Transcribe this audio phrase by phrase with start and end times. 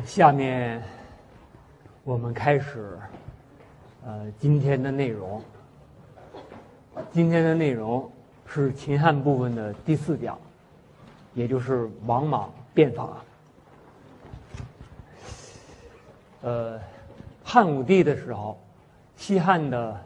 [0.00, 0.82] 下面
[2.02, 2.98] 我们开始，
[4.04, 5.40] 呃，今天的内容。
[7.12, 8.10] 今天的内容
[8.46, 10.38] 是秦汉部分的第四讲，
[11.34, 13.10] 也就是王莽变法。
[16.40, 16.80] 呃，
[17.44, 18.58] 汉武帝的时候，
[19.16, 20.00] 西汉的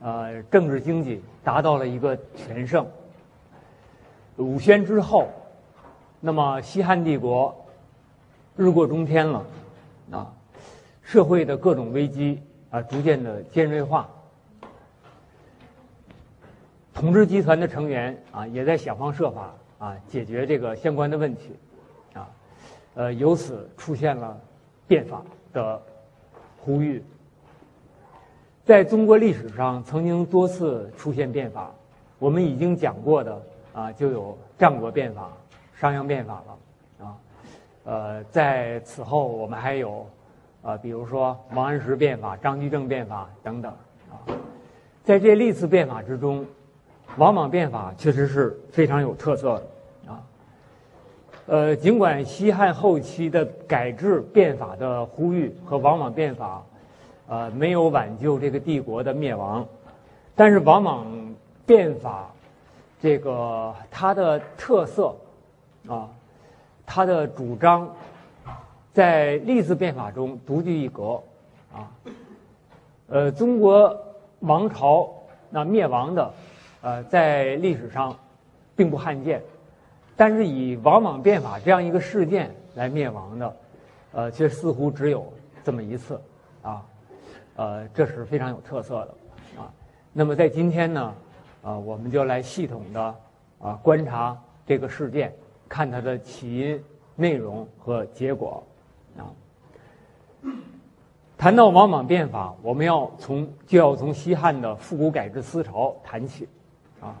[0.00, 2.86] 呃政治经济达到了一个全盛。
[4.36, 5.28] 武宣之后，
[6.20, 7.54] 那么西汉帝国
[8.56, 9.46] 日过中天了，
[10.10, 10.32] 啊，
[11.02, 14.08] 社会的各种危机啊逐渐的尖锐化，
[16.94, 21.54] 统治集团的成员啊也在想方设法啊解决这个相关的问题，
[22.14, 22.28] 啊，
[22.94, 24.38] 呃，由此出现了
[24.88, 25.80] 变法的
[26.58, 27.02] 呼吁。
[28.64, 31.72] 在中国历史上曾经多次出现变法，
[32.18, 33.42] 我们已经讲过的。
[33.76, 35.30] 啊，就有战国变法、
[35.78, 36.56] 商鞅变法了，
[37.86, 40.04] 呃，在此后我们还有，
[40.60, 43.72] 啊，比如说王安石变法、张居正变法等等，
[44.10, 44.26] 啊，
[45.04, 46.44] 在这历次变法之中，
[47.16, 50.22] 王莽变法确实是非常有特色的，啊，
[51.46, 56.62] 呃，尽管西汉后期的改制变法的呼吁和王莽变法，
[57.28, 59.64] 呃，没有挽救这个帝国的灭亡，
[60.34, 61.06] 但是王莽
[61.64, 62.30] 变法。
[62.98, 65.14] 这个它的特色，
[65.86, 66.08] 啊，
[66.86, 67.92] 他的主张，
[68.94, 71.20] 在历次变法中独具一格，
[71.74, 71.90] 啊，
[73.08, 73.94] 呃，中国
[74.40, 75.12] 王朝
[75.50, 76.32] 那灭亡的，
[76.80, 78.16] 呃，在历史上
[78.74, 79.42] 并不罕见，
[80.16, 83.56] 但是以王莽变法这样一个事件来灭亡的，
[84.12, 85.30] 呃，却似乎只有
[85.64, 86.20] 这么一次，
[86.62, 86.82] 啊，
[87.56, 89.70] 呃，这是非常有特色的，啊，
[90.12, 91.12] 那么在今天呢？
[91.62, 93.14] 啊，我们就来系统的
[93.58, 95.34] 啊观察这个事件，
[95.68, 96.82] 看它的起因、
[97.14, 98.62] 内容和结果。
[99.16, 99.32] 啊，
[101.38, 106.48] 谈到王莽变法，我们要从就要从西汉的复古改制思潮谈起。
[107.00, 107.16] 啊，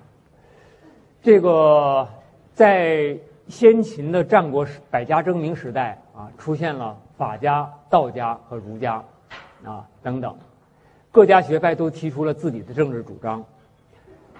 [1.22, 2.08] 这个
[2.54, 3.16] 在
[3.48, 9.04] 先秦的战国时百家争鸣时代啊，出现了法家、道家和儒家
[9.64, 10.36] 啊等等，
[11.12, 13.44] 各家学派都提出了自己的政治主张。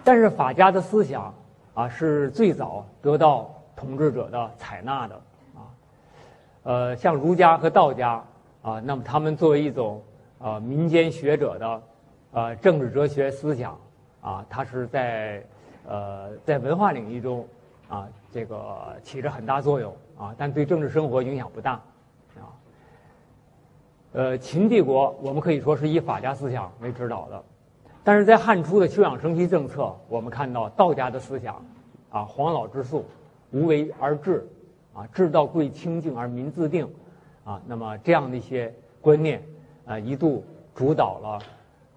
[0.02, 1.34] 但是法家的思想
[1.74, 5.14] 啊，是最早得到统治者的采纳的
[5.54, 5.60] 啊。
[6.64, 8.24] 呃，像儒家和道家
[8.62, 10.02] 啊，那么他们作为一种
[10.38, 11.82] 呃民间学者的
[12.32, 13.78] 呃政治哲学思想
[14.20, 15.44] 啊，它是在
[15.86, 17.46] 呃在文化领域中
[17.88, 21.72] 啊这个起着很大作用啊，但对政治生活影响不大
[22.34, 22.50] 啊。
[24.12, 27.44] 呃，秦帝国我们可以说是以法家思想为指导的。
[28.02, 31.60] 但是在汉初的休养生息政策，我们看到道家的思想，
[32.10, 33.04] 啊，黄老之术，
[33.50, 34.46] 无为而治，
[34.92, 36.88] 啊，治道贵清净而民自定，
[37.44, 39.42] 啊，那么这样的一些观念，
[39.84, 41.38] 啊，一度主导了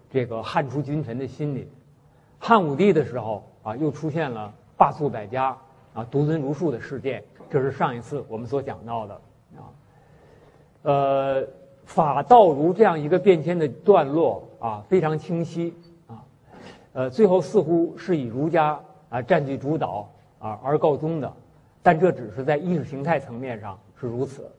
[0.10, 1.68] 这个汉初君臣的心理。
[2.38, 5.58] 汉武帝的时候，啊，又出现了罢黜百家，
[5.94, 9.14] 啊，独尊儒术的事件，这是上一次我们所讲到的，
[9.58, 9.62] 啊，
[10.84, 11.48] 呃，
[11.84, 15.74] 法道儒这样一个变迁的段落，啊，非常清晰
[16.08, 16.24] 啊。
[16.94, 18.80] 呃，最后似乎是以儒家
[19.10, 21.32] 啊占据主导啊而告终的，
[21.84, 24.50] 但这只是在意识形态层面上是如此。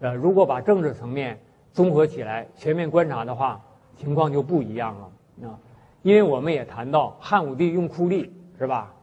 [0.00, 1.38] 呃，如果把政治层面
[1.72, 3.60] 综合起来全面观察的话，
[3.96, 5.58] 情况就不一样了啊。
[6.02, 8.94] 因为我们也谈到汉武帝用酷吏是吧？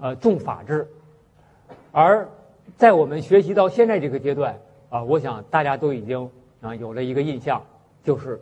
[0.00, 0.88] 呃，重法治，
[1.92, 2.26] 而
[2.76, 7.62] 在我们学习到现在这个阶段啊，我想大家都已经啊有了一个印象，
[8.02, 8.40] 就是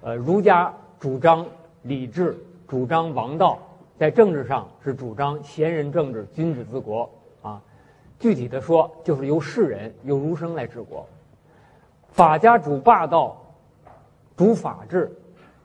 [0.00, 1.46] 呃儒家主张
[1.82, 2.36] 礼智。
[2.68, 3.60] 主张王道，
[3.98, 7.62] 在政治上是主张贤人政治、君子治国啊。
[8.18, 11.06] 具体的说，就是由士人、由儒生来治国。
[12.10, 13.36] 法家主霸道，
[14.36, 15.10] 主法治，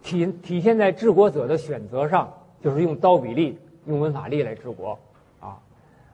[0.01, 2.31] 体体现在治国者的选择上，
[2.61, 3.55] 就是用刀笔吏、
[3.85, 4.97] 用文法吏来治国
[5.39, 5.57] 啊。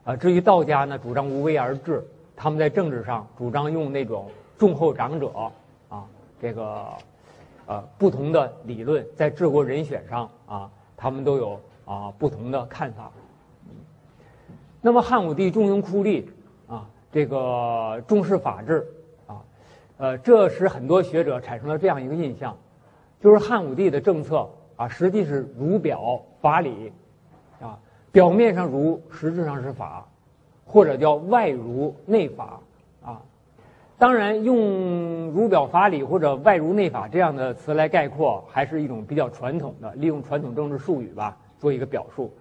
[0.04, 2.04] 啊，至于道家呢，主张无为而治，
[2.36, 4.28] 他们在政治上主张用那种
[4.58, 5.30] 重厚长者
[5.88, 6.04] 啊，
[6.40, 6.86] 这个
[7.66, 10.70] 呃不同的理论在治国人选上啊。
[11.00, 13.10] 他们都有啊不同的看法。
[14.80, 16.24] 那么汉武帝重用酷吏
[16.68, 18.86] 啊，这个重视法治
[19.26, 19.42] 啊，
[19.96, 22.56] 呃，这使很多学者产生了这样一个印象，
[23.20, 26.92] 就是汉武帝的政策啊，实际是儒表法理
[27.60, 27.76] 啊，
[28.12, 30.06] 表面上儒，实质上是法，
[30.64, 32.60] 或者叫外儒内法
[33.02, 33.20] 啊。
[33.98, 42.32] 当然，用“儒表法理”或者“外儒内法”这样的词来概括，还是一种比较传统的，利用传统政治术语吧，做一个表述，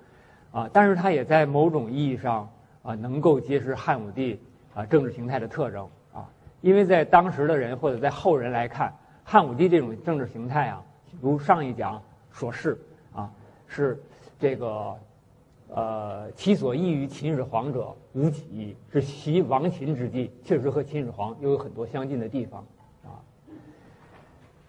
[0.51, 2.49] 啊，但是它也在某种意义上
[2.83, 4.39] 啊，能够揭示汉武帝
[4.73, 6.29] 啊政治形态的特征啊。
[6.61, 8.93] 因为在当时的人或者在后人来看，
[9.23, 10.83] 汉武帝这种政治形态啊，
[11.21, 12.79] 如上一讲所示
[13.13, 13.31] 啊，
[13.67, 14.01] 是
[14.39, 14.95] 这个
[15.69, 22.65] 呃，其所异于秦始皇者无几，是其亡秦之际，确实和秦始皇又有很多相近的地方
[23.03, 23.19] 啊。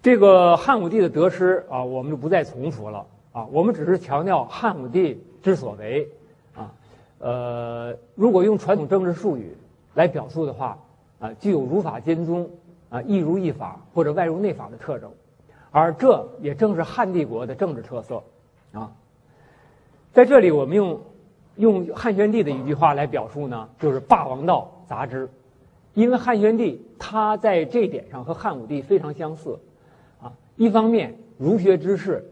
[0.03, 3.07] 这个汉武帝的得失啊，我们就不再重复了
[3.39, 6.09] 啊，我们只是强调汉武帝之所为
[6.57, 6.73] 啊，
[7.19, 9.57] 呃，如果用传统政治术语
[9.95, 10.77] 来表述的话。
[11.21, 12.49] 啊，具有儒法兼宗
[12.91, 15.11] 啊，一儒一法或者外儒内法的特征，
[15.73, 18.23] 而这也正是汉帝国的政治特色
[18.71, 18.93] 啊。
[20.13, 21.01] 在这里，我们用
[21.57, 25.29] 用汉宣帝的一句话来表述呢，就是“霸王道杂之”，
[25.95, 29.59] 因为汉宣帝他在这一点上和汉武帝非常相似
[30.23, 30.33] 啊。
[30.55, 32.25] 一方面，儒学知识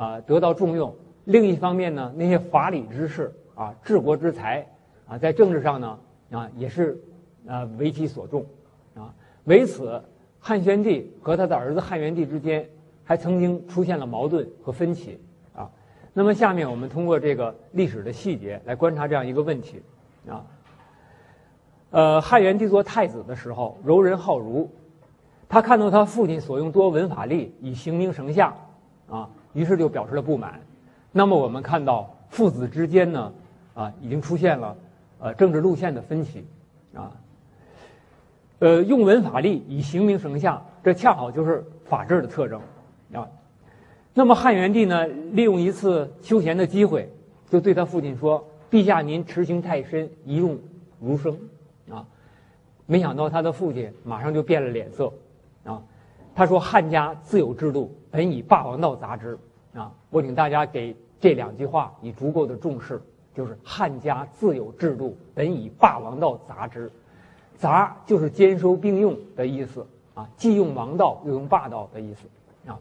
[0.00, 0.90] 啊得到重用；
[1.24, 4.66] 另一方面呢，那些法理知识啊、治国之才
[5.06, 5.98] 啊，在政治上呢
[6.30, 6.98] 啊也是。
[7.48, 8.44] 啊，为其所重，
[8.94, 9.12] 啊，
[9.44, 10.00] 为此，
[10.38, 12.68] 汉宣帝和他的儿子汉元帝之间
[13.02, 15.18] 还曾经出现了矛盾和分歧，
[15.54, 15.68] 啊，
[16.12, 19.82] 那么下面我们通过这个历史的细节来观察这样一个问题，
[20.28, 20.44] 啊，
[21.92, 24.70] 呃，汉元帝做太子的时候柔仁好儒，
[25.48, 28.54] 他看到他父亲所用多文法力以刑名绳下，
[29.08, 30.60] 啊，于是就表示了不满，
[31.12, 33.32] 那么我们看到父子之间呢，
[33.74, 34.76] 啊，已经出现了
[35.18, 36.44] 呃政治路线的分歧，
[36.94, 37.10] 啊。
[38.60, 42.60] 呃，用文法力以刑名绳下，这恰好就是法治的特征，
[43.12, 43.26] 啊。
[44.12, 47.08] 那么汉元帝呢，利用一次休闲的机会，
[47.48, 50.58] 就对他父亲说：“陛下，您持行太深，一用
[51.00, 51.38] 儒生。”
[51.90, 52.06] 啊，
[52.86, 55.10] 没想到他的父亲马上就变了脸色，
[56.34, 59.38] 他说：“汉家自有制度，本以霸王道杂之。”
[59.74, 63.00] 啊，我请大家给这两句话以足够的重视，
[63.34, 66.90] 就是汉家自有制度，本以霸王道杂之。
[67.56, 72.78] 杂就是兼收并用的意思啊，既用王道又用霸道的意思啊。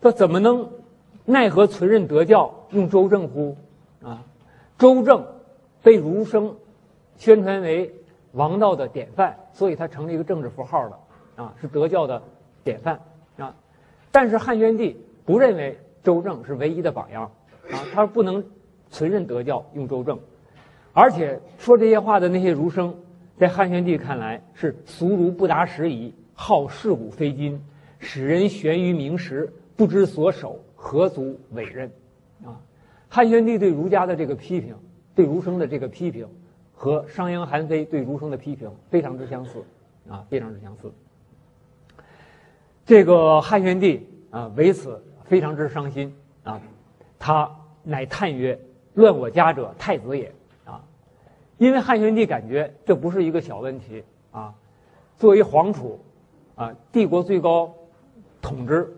[0.00, 0.68] 他怎么能
[1.24, 3.56] 奈何存任德教用周正乎？
[4.02, 4.22] 啊，
[4.78, 5.24] 周正
[5.82, 6.56] 被儒生
[7.16, 7.94] 宣传为
[8.32, 10.98] 王道的典范，所以他成了一个政治符号了
[11.36, 12.20] 啊，是德教的
[12.66, 13.00] 典范
[13.38, 13.54] 啊。
[14.10, 17.30] 但是汉宣帝不认为周正是唯一的榜样
[17.70, 18.44] 啊，他不能
[18.90, 20.18] 存任德教用周正，
[20.92, 22.94] 而且说这些话的那些儒生。
[23.38, 27.60] 在汉宣帝看来，是俗儒不达时宜，好世古非今，
[27.98, 31.90] 使人悬于名实，不知所守，何足委任？
[32.42, 32.56] 啊，
[33.10, 34.74] 汉宣帝对儒家的这个批评，
[35.14, 36.26] 对儒生的这个批评，
[36.74, 39.62] 和商鞅、韩非对儒生的批评非常之相似，
[40.08, 40.90] 啊，非常之相似。
[42.86, 46.60] 这个汉宣帝啊，为此非常之伤心啊，
[47.18, 47.50] 他
[47.82, 48.56] 乃叹曰
[48.94, 50.32] ：“乱我家者，太子也。”
[50.64, 50.80] 啊
[51.58, 54.54] 因为汉宣帝感觉这不是一个小问题啊，
[55.16, 55.98] 作为皇储，
[56.54, 57.74] 啊，帝国最高
[58.40, 58.94] 统治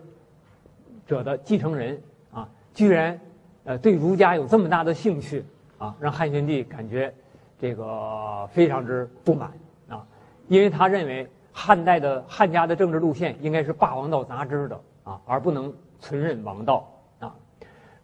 [1.07, 1.99] 者的继承人
[2.31, 3.19] 啊，居然
[3.65, 5.43] 呃对儒家有这么大的兴趣
[5.79, 7.15] 啊，让汉宣帝感觉
[7.59, 9.53] 这个非常之不满
[9.89, 10.07] 啊，
[10.49, 11.27] 因为他认为
[11.61, 16.89] 汉代的汉家的政治路线应该是霸王道杂之的啊，而不能存任王道
[17.19, 17.35] 啊，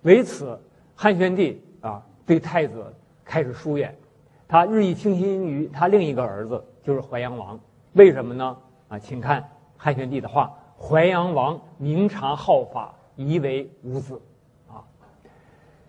[0.02, 0.60] 为此
[0.96, 2.92] 汉宣帝啊对太子
[3.24, 3.94] 开始疏远。
[4.48, 7.58] 他日益倾心于他另一个儿子，就是淮阳王。
[7.92, 8.56] 为什么呢？
[8.88, 14.20] 啊，请看汉宣帝的话：“淮阳王明察好法，疑为无子。”
[14.68, 14.82] 啊，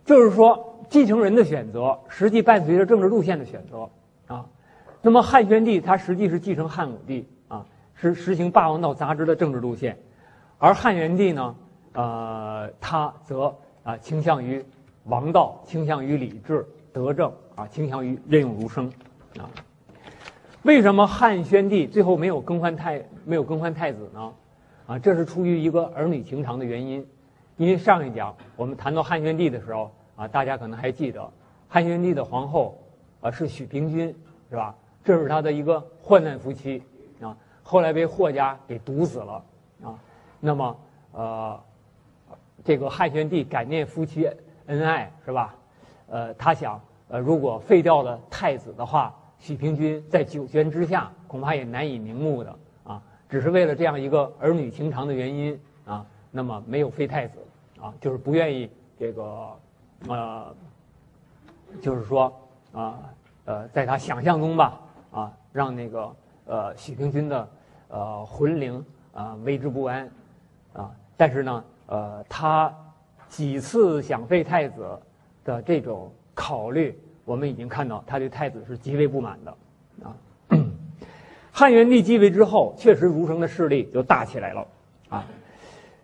[0.05, 3.89] 就是说继承人的选择，实际伴随着政治路线的选择。
[4.27, 4.45] 啊，
[5.01, 7.27] 那么汉宣帝他实际是继承汉武帝，
[7.95, 9.97] 是实行霸王道杂之的政治路线，
[10.57, 11.55] 而汉元帝呢，
[11.93, 14.63] 呃，他则啊倾向于
[15.05, 16.65] 王道，倾向于礼制。
[16.93, 18.89] 德政啊，倾向于任用儒生，
[19.37, 19.51] 啊，
[20.61, 24.33] 为什么汉宣帝最后没有更换太没有更换太子呢？
[24.87, 27.05] 啊，这是出于一个儿女情长的原因。
[27.57, 31.29] 因为上一讲我们谈到汉宣帝的时候啊，大家可能还记得，
[31.67, 32.81] 汉宣帝的皇后
[33.19, 34.15] 啊是许平君，
[34.49, 34.73] 是吧？
[35.03, 36.81] 这是他的一个患难夫妻，
[37.67, 39.43] 后来被霍家给毒死了
[39.83, 39.97] 啊。
[40.39, 40.77] 那么
[41.13, 41.59] 呃，
[42.63, 44.29] 这个汉宣帝感念夫妻
[44.67, 45.55] 恩爱，是吧？
[46.07, 53.01] 呃，他想，呃，如果废掉了太子的话，许平君在九泉之下恐怕也难以瞑目的啊。
[53.27, 57.39] 只是为了这样一个儿女情长的原因啊，那么没有废太子
[57.81, 58.69] 啊，就是不愿意
[58.99, 59.49] 这个，
[60.07, 60.55] 呃，
[61.81, 62.31] 就是说
[62.71, 62.99] 啊，
[63.45, 64.79] 呃，在他想象中吧，
[65.11, 67.47] 啊，让那个呃许平君的
[67.89, 70.09] 呃魂灵啊为之不安
[70.73, 70.91] 啊。
[71.17, 72.73] 但是呢，呃，他
[73.27, 74.99] 几次想废太子。
[75.45, 79.55] 的这种考虑，我们已经看到他对太子是极为不满的，
[80.03, 80.17] 啊。
[81.53, 84.67] 汉元帝继位之后，确实儒生的势力就大起来了，
[85.09, 85.23] 啊，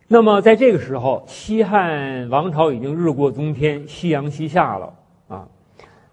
[0.07, 4.93] 那么在这个时候，西汉王朝已经日过中天，夕阳西下了，
[5.29, 5.47] 啊，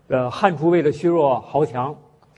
[0.07, 1.95] 呃，汉初为了削弱豪强，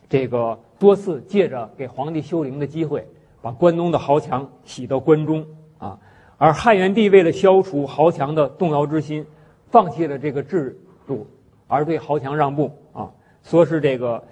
[0.09, 3.07] 这个多次借着给皇帝修陵的机会，
[3.43, 5.47] 把关东的豪强洗到关中，
[5.79, 5.99] 啊，
[6.39, 9.27] 而汉元帝为了消除豪强的动摇之心，
[9.67, 11.27] 放弃了这个制度，
[11.67, 13.11] 而对豪强让步，啊，
[13.43, 14.23] 说是这个。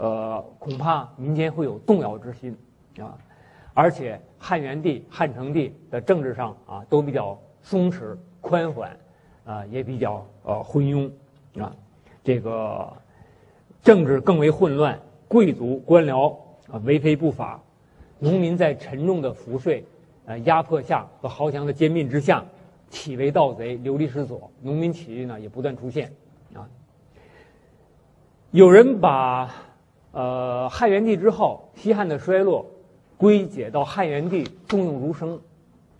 [0.00, 2.56] 呃，恐怕民间会有动摇之心，
[3.00, 3.18] 啊，
[3.74, 8.96] 而且汉元帝、汉成帝的政治上啊都比较松弛宽缓，
[9.44, 11.10] 啊也比较呃昏庸，
[11.60, 11.74] 啊，
[12.22, 12.88] 这个
[13.82, 14.96] 政治更为混乱，
[15.26, 16.32] 贵族官僚
[16.70, 17.60] 啊为非不法，
[18.18, 19.84] 农民在沉重的赋税
[20.26, 22.44] 呃压迫下和豪强的兼并之下，
[22.90, 26.12] 起为盗贼，流离失所，农民起义呢也不断出现，
[26.54, 26.68] 啊，
[28.50, 29.50] 有人把。
[30.10, 32.66] 呃，汉元帝之后，西汉的衰落，
[33.18, 35.38] 归结到汉元帝重用儒生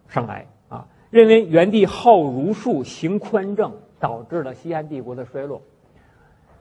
[0.09, 3.71] 上来啊，认为元帝好儒术、行宽政，
[4.01, 5.61] 导致了西汉帝国的衰落。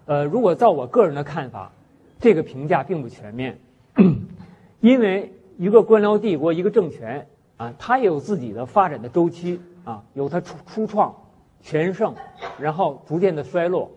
[0.06, 1.72] 呃，如果照我个人的看法，
[2.20, 3.58] 这个评价并不全面，
[4.82, 11.16] 因为一个官僚帝国、一个政权啊，它也有自己的发展的周期啊，有它初初创、
[11.62, 12.14] 全盛，
[12.60, 13.92] 然后逐渐的衰落，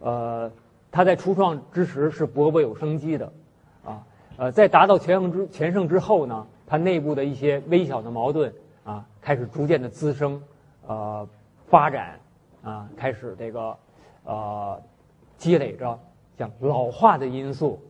[0.00, 0.50] 呃。
[0.92, 3.32] 他在初创之时是勃勃有生机的，
[3.84, 4.04] 啊，
[4.36, 10.42] 呃，在达到全盛之全盛之后呢，他内部的一些微小的矛盾啊，开始逐渐的滋生，
[10.88, 11.24] 呃，
[11.68, 12.18] 发展，
[12.64, 13.78] 啊，开始这个，
[14.24, 14.82] 呃，
[15.36, 15.96] 积累着
[16.36, 17.80] 像老化的因素，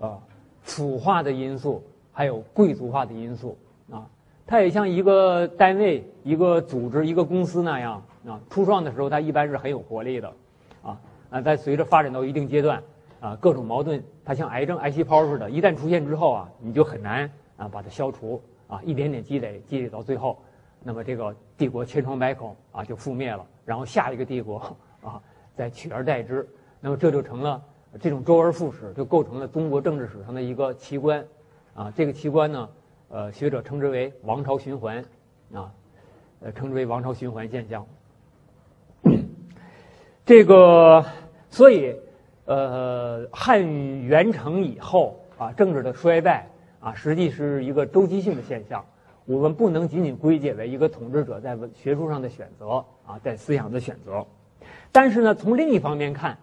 [0.00, 0.18] 啊，
[0.62, 1.80] 腐化的因素，
[2.16, 3.58] 还有贵族化的因素，
[3.90, 4.08] 啊，
[4.46, 10.32] 它也像一个单位、一个组织、一个公司那样，啊，初创的时候它一般是很有活力的。
[10.82, 12.82] 啊啊，在随着发展到一定阶段，
[13.20, 20.38] 啊，各种矛盾，它像癌症、癌细胞似的，一旦出现之后啊，你就很难啊把它消除啊，一点点积累，积累到最后，
[20.82, 25.20] 那么这个帝国千疮百孔啊，就覆灭了，然后下一个帝国啊
[25.54, 26.48] 再取而代之，
[26.80, 27.62] 那么这就成了
[28.00, 31.22] 这种周而复始，就构成了中国政治史上的一个奇观，
[31.76, 32.68] 啊，这个奇观呢，
[33.10, 35.04] 呃，学者称之为王朝循环，
[35.52, 35.70] 啊，
[36.40, 37.86] 呃，称之为王朝循环现象。
[40.24, 41.04] 这个，
[41.50, 41.94] 所以，
[42.46, 43.62] 呃，汉
[44.02, 46.48] 元成以后啊，政治的衰败
[46.80, 48.82] 啊，实际是一个周期性的现象。
[49.26, 54.24] 我们不能仅仅归结为一个统治者在文学术上的选择啊，在思想的选择。
[54.92, 56.38] 但是呢，从另一方面看，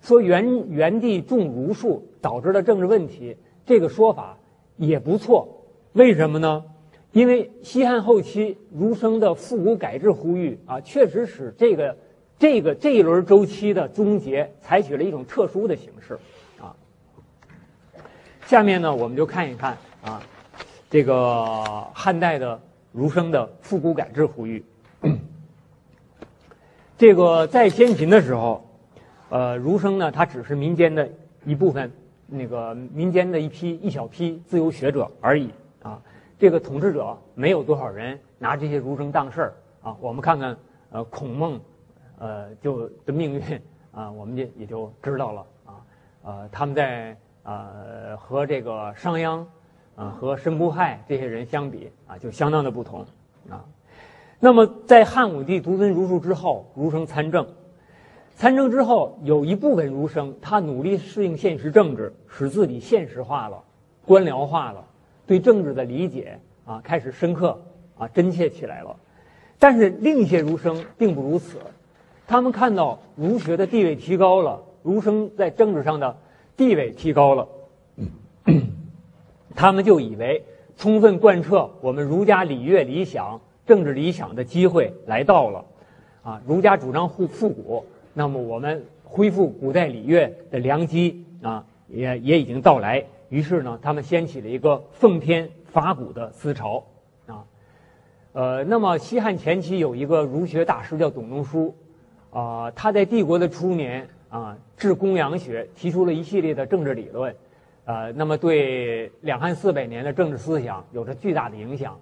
[0.00, 4.36] 说元元帝重儒术导致了政治问题，这个说法
[4.76, 5.66] 也不错。
[5.92, 6.64] 为什么呢？
[7.12, 11.96] 因为西汉后期儒生的复古改制呼吁啊，确实使这个。
[12.38, 16.18] 这个这一轮周期的终结，采取了一种特殊的形式，
[16.60, 16.74] 啊。
[18.46, 20.20] 下面呢，我们就看一看啊，
[20.90, 21.62] 这个
[21.94, 22.60] 汉代的
[22.90, 24.64] 儒生的复古改制呼吁。
[26.98, 28.68] 这个在先秦的时候，
[29.28, 31.08] 呃，儒生呢，他只是民间的
[31.44, 31.92] 一部分，
[32.32, 35.50] 那个民间的一批一小批自由学者而已
[35.82, 36.00] 啊。
[36.38, 39.96] 这个统治者没有多少人拿这些儒生当事儿啊。
[40.00, 40.56] 我们看看，
[40.90, 41.60] 呃，孔孟。
[42.18, 43.42] 呃，就的命运
[43.90, 45.74] 啊，我们就也就知道了啊。
[46.22, 49.44] 呃，他们在呃和这个商鞅
[49.96, 53.04] 啊和申不害这些人相比啊，就相当的不同
[53.50, 53.64] 啊。
[54.38, 57.44] 那么在汉武帝独尊儒术之后，儒生参政，
[58.34, 63.62] 参政之后有一部分儒生他努力适应现实政治，使自己现实化了、
[64.04, 64.84] 官僚化了，
[65.26, 67.62] 对政治的理解啊开始深刻
[67.96, 68.96] 啊真切起来了。
[69.58, 71.58] 但是另一些儒生并不如此。
[72.26, 76.16] 他们看到儒学的地位提高了，儒生在政治上的
[76.56, 77.46] 地位提高了，
[79.54, 80.42] 他们就以为
[80.76, 85.64] 充分贯彻我们儒家礼乐理想、政治理想的机会来到了。
[86.22, 93.04] 啊，儒家主张复复古，那么我们恢复古代礼乐的良机啊，也也已经到来。
[93.28, 96.84] 于是呢，他们掀起了一个奉天伐古的思潮。
[97.26, 97.44] 啊，
[98.32, 101.74] 呃，那么西汉前期有一个儒学大师叫董仲舒。
[102.30, 107.34] 啊，他在帝国的初年啊，治公羊学，提出了一系列的政治理论，
[107.84, 111.98] 呃，那么对两汉四百年的政治思想有着巨大的影响。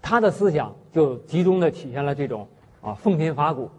[0.00, 2.48] 他的思想就集中的体现了这种
[2.80, 3.70] 啊奉天伐古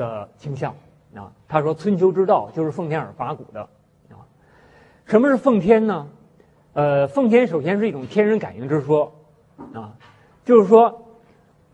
[0.00, 0.74] 的倾向
[1.14, 1.30] 啊。
[1.46, 3.60] 他说，春秋之道就是奉天而伐古的
[4.08, 4.24] 啊。
[5.04, 6.08] 什么是奉天呢？
[6.72, 9.12] 呃，奉天首先是一种天人感应之说
[9.74, 9.92] 啊，
[10.44, 11.02] 就是说，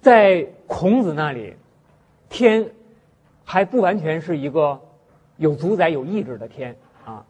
[0.00, 1.54] 在孔子那里，
[2.28, 2.68] 天。
[3.48, 4.80] 还不完全是一个
[5.36, 7.24] 有主宰、有意志的天啊，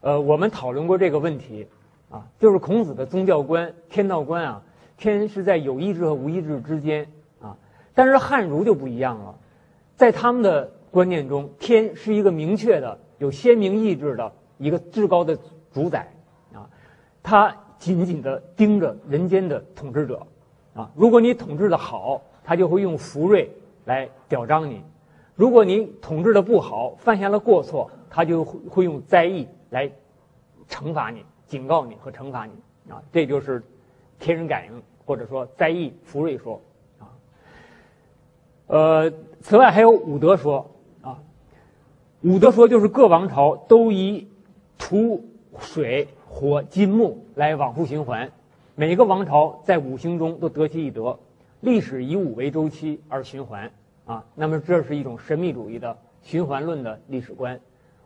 [0.00, 1.68] 呃，我们讨论过这个问题，
[2.10, 4.62] 啊，就是孔子的宗教观，天道观啊，
[4.96, 7.06] 天是在有意志和无意志之间
[7.40, 7.56] 啊。
[7.94, 9.38] 但是汉儒就不一样了，
[10.02, 15.38] 在他们的观念中，天是一个明确的、有鲜明意志的一个至高的
[15.72, 16.12] 主宰
[16.52, 16.68] 啊，
[17.22, 20.26] 他紧紧地盯着人间的统治者
[20.74, 20.90] 啊。
[20.96, 23.48] 如果你统治的好，他就会用福瑞
[23.84, 24.80] 来表彰你；
[25.36, 29.88] 如果你统治的不好，犯下了过错，他就会用灾异来
[30.68, 31.24] 惩罚你。
[31.46, 32.52] 警告你和惩罚你
[32.90, 33.62] 啊，这就是
[34.18, 36.60] 天人感应或者说灾异福瑞说
[36.98, 37.06] 啊。
[38.66, 40.70] 呃，此外还有五德说
[41.02, 41.18] 啊，
[42.22, 44.28] 五德说就是各王朝都以
[44.78, 45.24] 土、
[45.58, 48.30] 水、火、金、木来往复循环，
[48.76, 51.18] 每个王朝在五行中都得其一德，
[51.60, 53.70] 历史以五为周期而循环
[54.06, 54.24] 啊。
[54.34, 57.60] 那么这是一种神秘主义的循环论的历史观。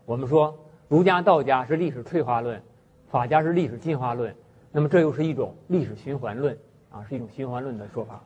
[0.05, 2.61] 我们说儒家、道家是历史退化论。
[3.09, 4.35] 法家是历史进化论，
[4.73, 6.59] 那么这又是一种历史循环论
[6.91, 8.21] 啊，是一种循环论的说法。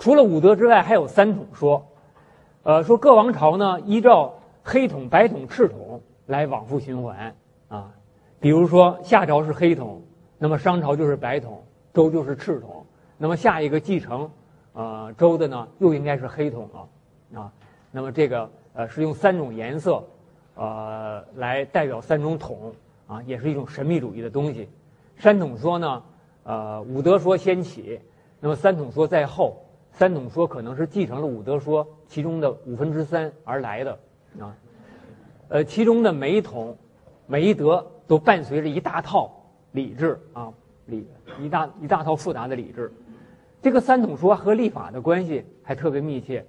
[0.00, 1.86] 除了五德之外，还有三统说，
[2.62, 7.34] 呃，说各王朝呢依照黑统、白统、赤统来往复循环
[7.68, 7.92] 啊。
[8.40, 10.02] 比如说夏朝是黑统，
[10.38, 12.86] 那么商朝就是白统，周就是赤统，
[13.18, 14.30] 那么下一个继承
[14.72, 17.52] 呃周的呢又应该是黑统了啊。
[17.92, 20.02] 那么这个呃是用三种颜色
[20.54, 22.72] 呃来代表三种统。
[23.06, 24.68] 啊，也是一种神秘主义的东西。
[25.18, 26.02] 三统说呢，
[26.44, 28.00] 呃，五德说先起，
[28.38, 29.60] 那么三统说在后。
[29.92, 33.98] 三统说可能是继承了五德说其中的五分之三而来的
[34.38, 34.56] 啊。
[35.48, 36.76] 呃，其中的每一统、
[37.26, 39.30] 每一德都伴随着一大套
[39.72, 40.52] 理智啊，
[40.86, 41.06] 理
[41.40, 42.92] 一大一大套复杂的理智。
[43.60, 46.44] 这个三统说和历法的关系还特别密切，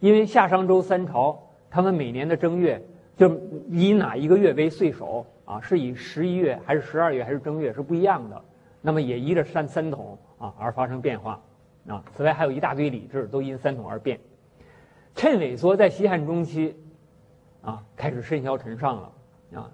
[0.00, 2.82] 因为夏商周三朝他们每年的正月
[3.16, 5.26] 就以哪一个月为岁首。
[5.46, 8.44] 啊，是以十一月还是十二月还是正月是不一样的，
[8.82, 11.40] 那么也依着三三统啊而发生变化
[11.88, 12.04] 啊。
[12.14, 14.18] 此外还有一大堆礼制都因三统而变。
[15.14, 16.76] 谶萎缩在西汉中期
[17.62, 19.12] 啊开始甚嚣尘上了
[19.60, 19.70] 啊。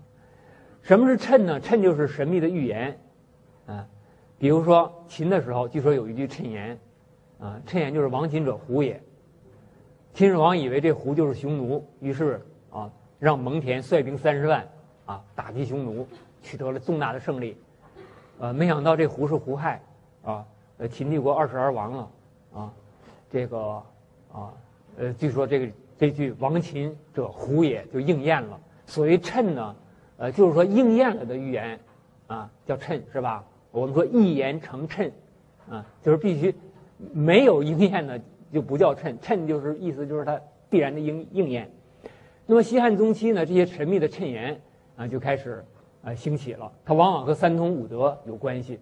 [0.82, 1.60] 什么是谶呢？
[1.60, 2.98] 谶就是神秘的预言
[3.66, 3.86] 啊。
[4.38, 6.78] 比如说秦的时候，据说有一句谶言
[7.38, 9.00] 啊，谶言就是亡秦者胡也。
[10.14, 14.66] 秦始皇以为这胡就是匈奴，于是啊让蒙恬率兵三十万。
[15.04, 16.06] 啊，打击匈奴，
[16.42, 17.56] 取得了重大的胜利，
[18.38, 19.82] 呃，没想到这胡是胡亥，
[20.22, 20.46] 啊，
[20.82, 22.10] 呃，秦帝国二世而亡了，
[22.52, 22.72] 啊，
[23.30, 23.56] 这个，
[24.32, 24.52] 啊，
[24.98, 28.58] 呃，据说这个这句“亡秦者胡也”就应验了。
[28.84, 29.76] 所谓谶呢，
[30.16, 31.78] 呃，就是说应验了的预言，
[32.26, 33.44] 啊，叫谶是吧？
[33.70, 35.08] 我们说一言成谶，
[35.70, 36.52] 啊，就是必须
[37.12, 38.20] 没有应验的
[38.52, 41.70] 就不叫谶，谶就是意思就是它必然的应应验。
[42.44, 44.60] 那么西汉中期呢，这些神秘的谶言。
[44.94, 45.64] 啊，就开始
[46.04, 46.70] 啊兴起了。
[46.84, 48.78] 它往往和三通五德有关系，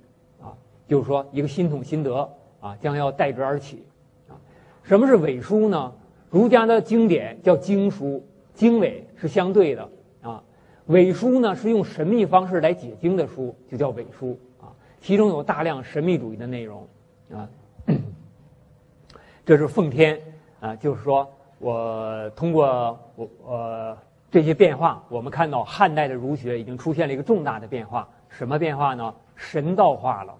[0.90, 2.29] 就是说一个新统新德
[2.61, 3.85] 啊将要代之而起，
[4.29, 4.35] 啊，
[4.83, 5.92] 什么是伪书呢？
[6.31, 9.88] 儒家的经典叫经书，经伪是相对的
[10.20, 10.42] 啊。
[10.87, 16.85] 伪书呢是用神秘方式来解经的书，就叫伪书啊，其中有大量神秘主义的内容
[17.33, 17.48] 啊。
[19.46, 20.20] 这是奉天
[20.59, 21.24] 啊，就是说
[21.61, 23.96] 我通过我呃。
[24.33, 28.09] 这些变化，我们看到汉代的儒学已经出现了一个重大的变化。
[28.29, 29.12] 什么变化呢？
[29.35, 30.33] 神道化了，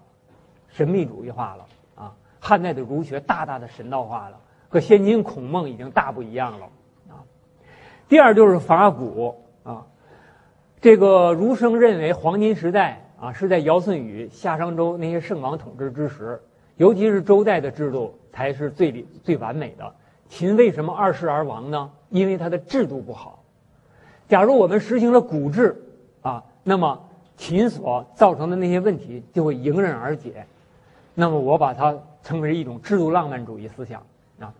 [0.71, 2.13] 神秘主义化了啊！
[2.39, 4.37] 汉代的儒学大大的神道化了，
[4.69, 6.65] 和先秦孔孟已经大不一样了
[7.09, 7.21] 啊。
[8.07, 9.85] 第二就是法古啊，
[10.81, 16.41] 这个儒生认为黄金时代啊是在尧舜禹夏商周那些圣王统治之时，
[16.77, 19.93] 尤其是周代的制度才是最最完美的。
[20.29, 21.91] 秦为什么二世而亡呢？
[22.09, 23.43] 因为他的制度不好。
[24.29, 25.81] 假如我们实行了古制，
[26.21, 27.01] 啊，那么
[27.35, 30.45] 秦所造成的那些问题就会迎刃而解。
[31.13, 34.01] 那么我把它称为一种制度浪漫主义思想，
[34.39, 34.53] 啊，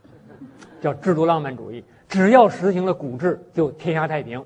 [0.82, 1.84] 叫制度浪漫主义。
[2.08, 4.44] 只要实行了古制，就天下太平。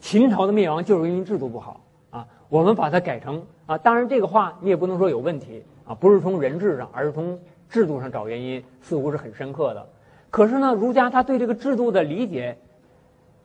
[0.00, 9.88] 秦朝的灭亡就是因为制度不好，啊，我们把它改成啊，当然这个话你也不能说有问题，啊，不是从人治上，而是从制度上找原因，似乎是很深刻的。
[10.30, 12.56] 可是呢，儒家他对这个制度的理解。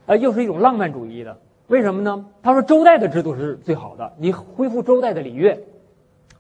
[0.06, 2.26] 呃，又是一种浪漫主义的，为什么呢？
[2.42, 5.58] 他说周代的制度是最好的，你恢复周代的礼乐，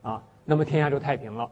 [0.01, 1.49] 啊，那么天下就太平了。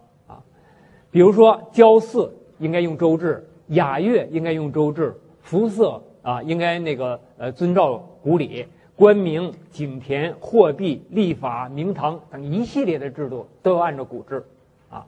[1.12, 14.43] 比如说交祀应该用周制，雅乐应该用周制，服色啊应该那个呃遵照古礼，官名、井田、货币、立法、明堂等一系列的制度都要按照古制，
[14.89, 15.06] 啊。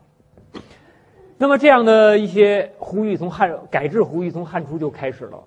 [1.38, 5.42] 那么这样的一些呼吁从汉改制呼吁从汉初就开始了。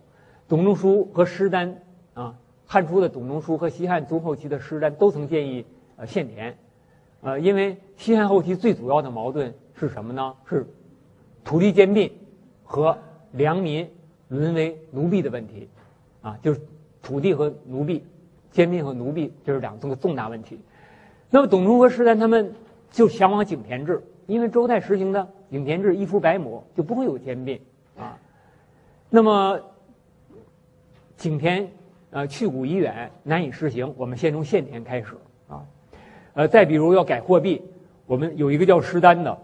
[0.50, 1.78] 董仲舒和施丹
[2.14, 2.34] 啊，
[2.66, 5.66] 汉初的董仲舒和西汉中后期的施丹都曾建议
[5.98, 6.58] 呃献田，
[7.22, 10.34] 呃，因为西汉后期最主要的矛盾是什么呢？
[10.50, 10.66] 是
[11.44, 12.12] 土地兼并
[12.64, 12.98] 和
[13.34, 13.88] 良民
[14.28, 15.70] 沦为奴婢的问题，
[16.22, 16.60] 啊，就是
[17.02, 18.04] 土地和奴婢
[18.52, 20.60] 兼并和奴婢这是两个重大问题。
[21.30, 22.54] 那么董仲和施丹他们
[22.90, 27.60] 就向往井田制，因为周代实行的井田制一夫百亩就不会有兼并
[27.98, 28.18] 啊。
[29.10, 29.60] 那么
[31.18, 31.70] 井田
[32.10, 35.16] 呃去古已远，难以实行，我们先从县田开始
[35.48, 35.64] 啊。
[36.34, 37.62] 呃，再比如要改货币，
[38.06, 39.38] 我们有一个叫施丹的，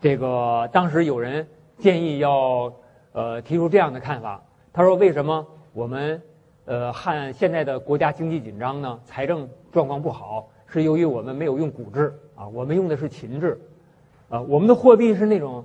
[0.00, 2.72] 这个当时有人建议要
[3.12, 6.20] 呃提出这样的看法，他说为什么我们
[6.64, 9.00] 呃汉现在的国家经济紧张呢？
[9.04, 10.48] 财政状况不好。
[10.70, 13.58] 是由于我们没有用古制啊，我们用的是秦制，
[14.28, 15.64] 啊，我们的货币是那种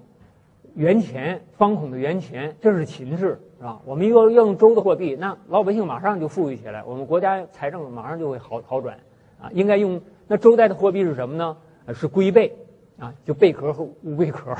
[0.75, 3.81] 圆钱方孔的圆钱，这是秦制，是吧？
[3.83, 8.97] 我们要用周的货币，那老百姓马上就富裕起来，我们国家财政马上就会好好转，
[9.41, 11.57] 啊，应该用那周代的货币是什么呢？
[11.93, 12.55] 是龟贝，
[12.99, 14.55] 啊，就贝壳和乌龟壳。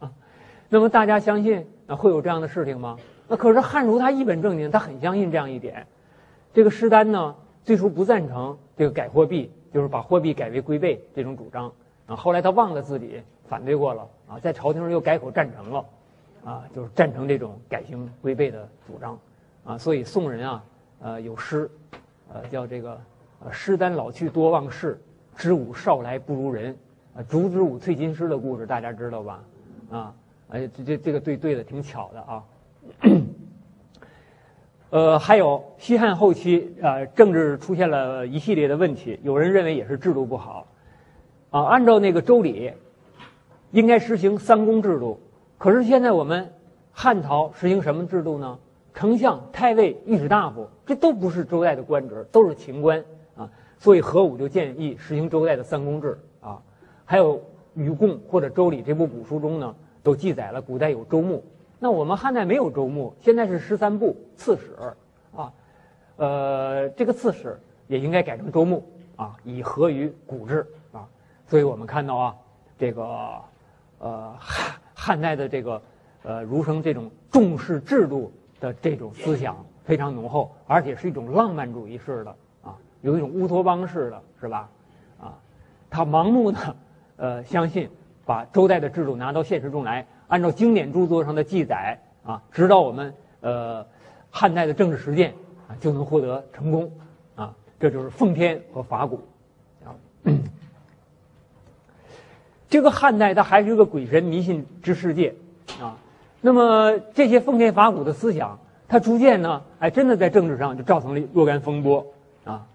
[0.68, 2.96] 那么大家相信啊会有这样的事情吗？
[3.28, 5.86] 那可是汉儒他一本正经，他很相信这样一点。
[6.52, 9.52] 这个施丹呢，最初不赞成这个改货币。
[9.70, 11.70] 就是把货币改为龟贝这种主张
[12.06, 15.84] 啊，后来他忘了自己反对过了啊，在朝廷上又改口赞成了，
[16.42, 19.18] 啊，就是赞成这种改行龟贝的主张
[19.64, 20.64] 啊，所以宋人啊，
[21.00, 21.70] 呃，有诗，
[22.32, 22.98] 呃，叫这个
[23.52, 24.98] “施丹老去多忘事，
[25.36, 26.74] 知武少来不如人”，
[27.18, 29.42] 啊，烛之武退金师的故事大家知道吧？
[29.90, 30.14] 啊，
[30.50, 32.44] 哎，这这这个对对的挺巧的啊。
[34.90, 39.18] 呃，还有西汉后期，呃，政治出现了一系列的问题。
[39.24, 40.68] 有人认为也是制度不好，
[41.50, 42.72] 啊，按照那个周礼，
[43.72, 45.18] 应该实行三公制度。
[45.58, 46.48] 可是现在我们
[46.92, 48.56] 汉朝实行什么制度呢？
[48.94, 53.04] 丞相、太尉、御史大夫，这都不是周代的官职，都是秦官
[53.36, 53.50] 啊。
[53.76, 56.16] 所以何武就建议实行周代的三公制。
[57.10, 57.36] 还有
[57.72, 61.42] 《禹贡》或者《周礼》这部古书中呢，都记载了古代有周牧。
[61.78, 64.76] 那我们汉代没有周牧，现在是十三部刺史，
[65.34, 65.50] 啊，
[66.16, 71.08] 呃，这个刺史也应该改成周牧啊，以合于古制啊。
[71.46, 72.36] 所以我们看到啊，
[72.76, 73.02] 这个
[74.00, 75.80] 呃汉汉代的这个
[76.24, 84.68] 呃儒生这种重视制度的这种思想非常浓厚，而且是一种浪漫主义式的啊，有一种乌托邦式的，是吧？
[85.18, 85.38] 啊，
[85.88, 86.76] 他盲目的
[87.18, 87.90] 呃相信
[88.24, 90.06] 把周代的制度拿到现实中来。
[90.28, 93.86] 按照经典著作上的记载啊，指导我们呃
[94.30, 95.32] 汉代的政治实践
[95.66, 96.92] 啊，就能获得成功
[97.34, 99.20] 啊，这就是奉天和法古
[99.84, 99.96] 啊。
[102.68, 105.34] 这个汉代它还是一个鬼神迷信之世界
[105.80, 105.96] 啊。
[106.42, 112.06] 那么这些奉天法古的思想，它逐渐呢，哎，真的在政治上就造成了若干风波
[112.44, 112.66] 啊。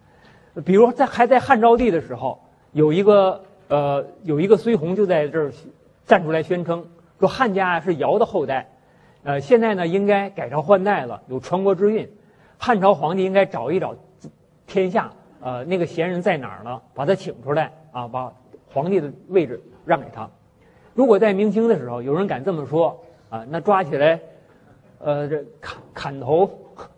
[0.66, 5.52] 比如在还在汉昭帝的时候，有一个呃有一个孙弘就在这儿
[6.06, 6.86] 站出来宣称。
[7.20, 8.68] 说汉家是尧的后代，
[9.24, 12.10] 呃，现在呢应该改朝换代了，有传国之运，
[12.58, 13.96] 汉朝皇帝应该找一找
[14.68, 16.82] 天下，呃，那个贤人在哪儿呢？
[16.94, 18.34] 把他请出来啊，把
[18.74, 20.30] 皇帝的位置让给他。
[20.94, 24.20] 如果在明清的时候有人敢这么说啊，那抓起来，
[25.00, 26.50] 呃，这砍砍头，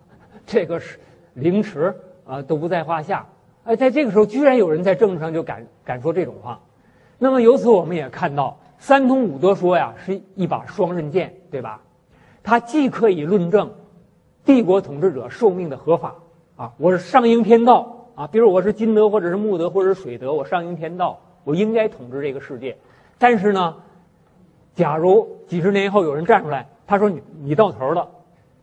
[0.44, 1.00] 这个是
[1.36, 1.94] 凌迟
[2.26, 3.28] 啊，都不在话下。
[3.66, 6.60] 哎，在这个时候，居然有人在政治上就敢敢说这种话，
[7.18, 8.58] 那么由此我们也看到。
[8.78, 11.82] 三通五德说呀，是一把双刃剑，对吧？
[12.44, 13.72] 它既可以论证
[14.44, 16.14] 帝国统治者受命的合法
[16.56, 22.78] 啊，我是上应天道啊，比如我是金德或者是木德或者是水德，我上应天道，我应该统治这个世界。
[23.18, 23.76] 但是呢，
[24.76, 28.08] 假如几十年以后有人站出来，他说你你到头了，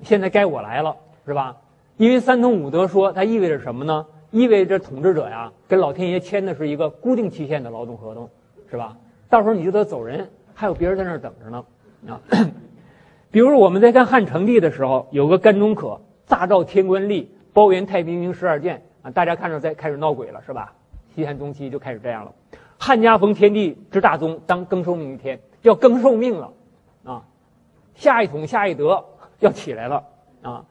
[0.02, 0.94] 现在该我来了，
[1.26, 1.56] 是吧？
[1.96, 4.06] 因为三通五德说它意味着什么呢？
[4.32, 8.28] 意味着统治者呀跟老天爷签的是一个固定期限的劳动合同，
[8.70, 8.96] 是吧？
[9.28, 11.64] 到时候你就得走人，还有别人在那儿等着呢，
[12.08, 12.20] 啊，
[13.30, 20.72] 比如我们在看汉成帝的时候，有个甘忠可大诏天官历，包圆太平明十二卷啊，大家看着在开始闹鬼了是吧？
[21.14, 22.32] 西汉中期就开始这样了。
[22.78, 26.52] 汉家逢天地之大宗，当更受命于天，要更受命了，
[27.04, 27.22] 啊，
[27.94, 29.04] 下一统下一德
[29.40, 30.04] 要起来了
[30.40, 30.64] 啊。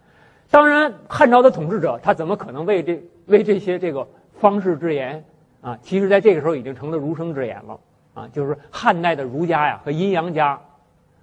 [0.52, 4.08] 当然，汉朝的统治者他怎么可能为这为这些这个
[4.40, 5.24] 方士之言
[5.62, 5.80] 啊？
[5.82, 7.80] 其实在这个时候已经成了儒生之言了。
[8.14, 10.60] 啊，就是汉代的儒家呀和阴阳家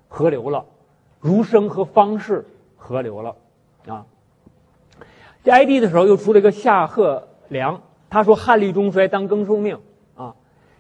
[0.09, 0.65] 合流了，
[1.21, 2.47] 儒生和方士
[2.79, 3.37] 合流了，
[3.87, 4.07] 啊。
[5.45, 9.79] 这哀帝的时候又出了一个夏贺良，他说汉历中衰当更受命
[10.17, 10.35] 啊。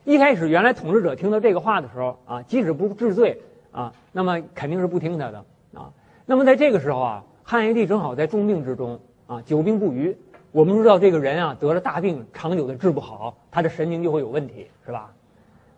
[0.04, 5.92] 一开始原来统治者听到这个话的时候啊，即使不治罪啊，那么肯定是不听他的啊。
[6.24, 10.14] 那么在这个时候啊，汉哀帝正好在重病之中啊，久病不愈。
[10.52, 15.10] 我们知道这个人啊得了大病，长久的治不好，他的神经就会有问题，是吧？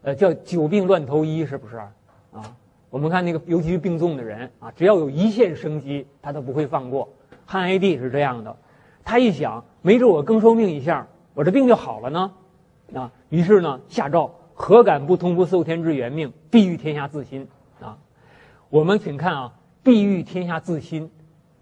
[0.02, 1.76] 呃，叫久病乱投医，是不是？
[1.76, 2.56] 啊，
[2.90, 7.08] 我们看那个，尤其是病重的人啊，只要有一线生机，他都不会放过。
[7.46, 8.56] 汉哀帝是这样的，
[9.04, 12.32] 他一想，没准我更受命一下，我这病就好了呢，
[12.96, 17.46] 啊，于是呢，下诏：何敢不通不受天之元命，必欲天下自新
[17.80, 17.96] 啊！
[18.70, 19.52] 我们请看啊，
[19.84, 21.08] 必欲天下自新，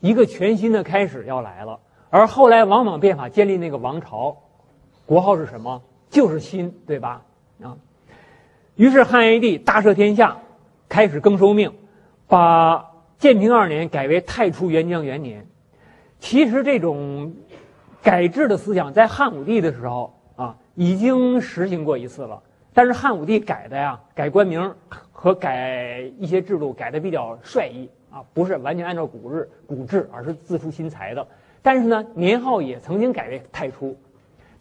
[0.01, 1.79] 一个全新的开始要来了。
[2.11, 4.37] 而后来王莽变法建立那个王朝，
[5.05, 5.83] 国号是什么？
[6.11, 7.23] 就是新，对吧？
[7.63, 7.77] 啊，
[8.77, 10.39] 于是汉哀帝大赦天下，
[10.89, 11.71] 开始更收命，
[12.27, 15.47] 把建平二年改为太初元将元年。
[16.19, 17.35] 其实这种
[18.03, 22.43] 改制的思想在汉武帝的时候啊，已经实行过一次了。
[22.73, 24.75] 但是汉武帝改的呀，改官名
[25.13, 27.91] 和改一些制度改的比较率意
[28.35, 31.27] 不是完全按照古日古制，而是自出新裁的。
[31.61, 33.97] 但是呢，年号也曾经改为太初，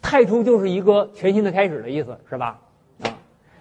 [0.02, 2.60] 太初就是一个全新的开始的意思，是吧？
[3.04, 3.16] 啊，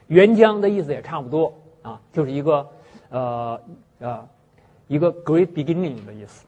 [0.06, 2.66] 元江的意思也差不多啊，就是一个
[3.10, 3.60] 呃
[3.98, 4.28] 呃
[4.88, 6.46] 一个 great beginning 的意思。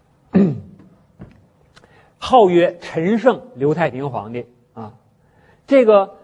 [2.17, 4.93] 号曰陈胜刘太平皇帝啊，
[5.67, 6.17] 这个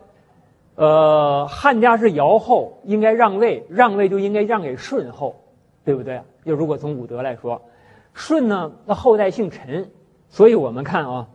[0.75, 5.37] 呃汉家是尧后，应该让位，让位就应该让给舜后，
[5.85, 6.21] 对不对？
[6.45, 7.63] 就如果从武德来说，
[8.15, 9.91] 舜呢，那后代姓陈，
[10.29, 11.29] 所以我们看啊，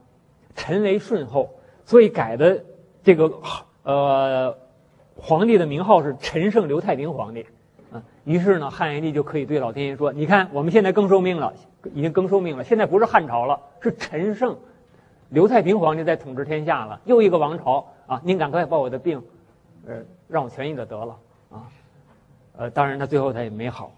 [0.55, 1.49] 陈为舜后，
[1.85, 2.63] 所以改的
[3.03, 3.31] 这个
[3.83, 4.55] 呃
[5.15, 7.45] 皇帝的名号是陈胜刘太平皇帝
[7.91, 8.03] 啊。
[8.23, 11.53] 于是呢，汉哀帝就可以对老天爷说：“你看，我们现在更受命了。”
[11.93, 14.57] 已经更受命了，现在不是汉朝了，是陈胜、
[15.29, 18.19] 刘太平皇帝在统治天下了，又一个王朝啊！
[18.21, 19.23] 您赶快把我的病，
[19.87, 19.95] 呃，
[20.27, 21.17] 让我痊愈的得了
[21.49, 21.63] 啊！
[22.57, 23.93] 呃，当然他最后他也没好，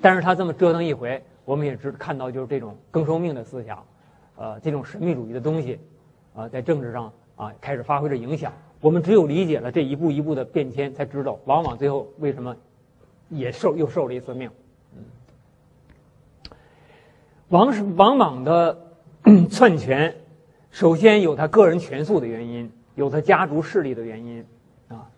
[0.00, 3.84] 但是他这么折腾一回，我们也知看到就是这种更受命的思想，
[4.36, 5.78] 呃，这种神秘主义的东西，
[6.34, 8.52] 啊，在政治上啊开始发挥着影响。
[8.80, 12.54] 我们只有理解了这一步一步的变迁，才知道往往最后为什么
[13.30, 14.50] 也受又受了一次命。
[17.48, 18.78] 王是王莽的
[19.48, 20.14] 篡权，
[20.70, 24.44] 首先有他个人权术的原因，有他家族势力的原因，
[24.88, 25.08] 啊，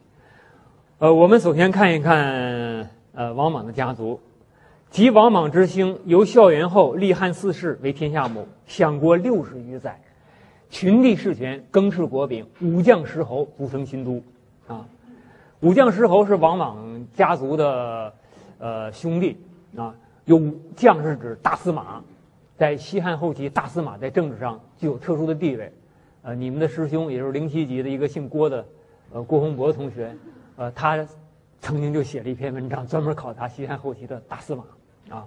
[0.98, 4.20] 呃，我们首先看一看呃王莽的家族，
[4.90, 10.00] 即王莽之兴，由孝元后立汉四世为天下母，享国六十余载，
[10.70, 14.22] 群帝事权，更敕国柄，武将十侯组成新都，
[14.66, 14.86] 啊，
[15.60, 18.12] 武将十侯是王莽家族的
[18.58, 19.36] 呃兄弟
[19.76, 19.94] 啊，
[20.24, 20.40] 有
[20.74, 22.02] 将是指大司马。
[22.56, 25.70] 在西汉后期，大司马在政治上具有特殊的地位。
[26.22, 28.64] 呃，你们的师兄，也就是零七级的一个姓郭的，
[29.12, 30.16] 呃，郭洪博同学，
[30.56, 31.06] 呃，他
[31.60, 34.64] 曾经就写了一篇文章，专门考察西汉后期的大司马。
[35.10, 35.26] 啊，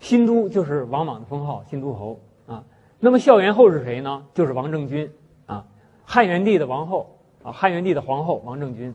[0.00, 2.20] 新都就是王莽的封号，新都侯。
[2.46, 2.64] 啊，
[3.00, 4.24] 那么孝元后是谁呢？
[4.34, 5.10] 就是王政君。
[5.46, 5.64] 啊，
[6.04, 8.94] 汉元帝的王后，啊，汉元帝的皇后王政君。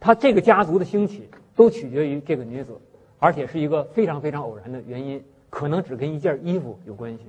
[0.00, 2.78] 他这个家族的兴起，都取决于这个女子，
[3.18, 5.22] 而且是一个非常非常偶然的原因。
[5.50, 7.24] 可能只跟一件衣服有关系。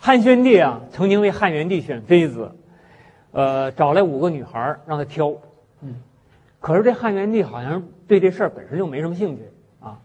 [0.00, 2.50] 汉宣帝啊，曾经为汉元帝选妃子，
[3.32, 5.34] 呃，找来五个女孩让他挑。
[5.82, 5.96] 嗯，
[6.60, 9.42] 可是这汉元帝好像对这事儿本身就没什么兴趣
[9.80, 10.00] 啊。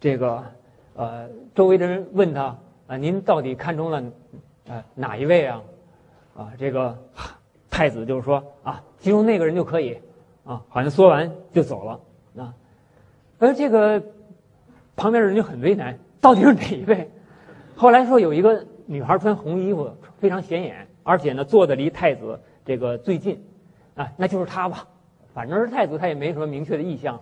[0.00, 0.44] 这个，
[0.94, 4.02] 呃，周围的人问他啊，您到底看中了
[4.66, 5.62] 呃哪一位啊？
[6.36, 6.98] 啊，这个
[7.70, 9.98] 太子就是说啊，其中那个人就可以
[10.44, 12.00] 啊，好像说完就走了
[12.42, 12.54] 啊。
[13.38, 14.02] 而这个
[14.96, 17.08] 旁边的人就很为难，到底是哪一位？
[17.76, 23.40] 后来说有一个女孩穿红衣服，非常显眼，而且呢坐的离太子这个最近，
[23.94, 24.88] 啊，那就是她吧。
[25.34, 27.20] 反正是太子，他也没什么明确的意向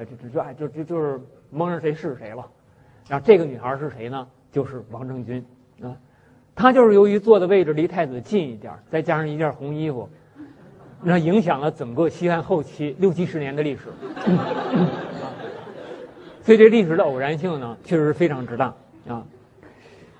[0.00, 2.46] 啊，就就就就就就是蒙上谁是谁吧。
[3.08, 4.26] 然后这个女孩是谁呢？
[4.52, 5.44] 就是王政君
[5.82, 5.96] 啊，
[6.54, 10.08] 她就是由于坐的位置离太子近一点，再加上一件红衣服，
[11.02, 13.82] 那影响了整个西汉后期六七十年的历史。
[16.42, 18.74] 所以这历史的偶然性呢，确实非常之大
[19.06, 19.24] 啊。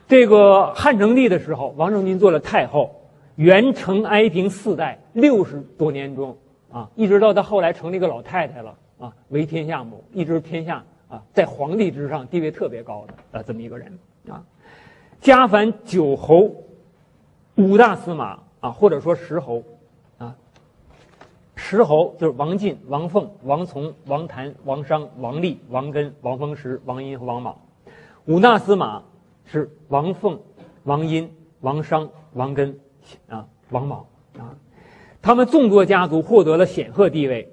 [0.06, 2.94] 这个汉成帝的时候，王政君做了太后，
[3.36, 6.36] 元成哀平四代六十多年中
[6.70, 14.44] 啊，一直到他后来成了一个老太太了啊，为天下母，一直天下啊，在皇帝之上地位特别高的呃这么一个人啊。
[15.20, 16.52] 加凡九侯，
[17.56, 19.64] 五大司马啊，或者说十侯。
[20.18, 20.36] 啊
[21.56, 27.56] 十侯就是王进、王凤、王从、王谭、王商、王立、王根、王封石、王殷和王莽。
[28.26, 29.02] 五大司马
[29.44, 30.40] 是王凤、
[30.84, 32.78] 王殷、王商、王根
[33.28, 34.04] 啊、王莽
[34.38, 34.56] 啊。
[35.22, 37.48] 他们众多家族获得了显赫地位。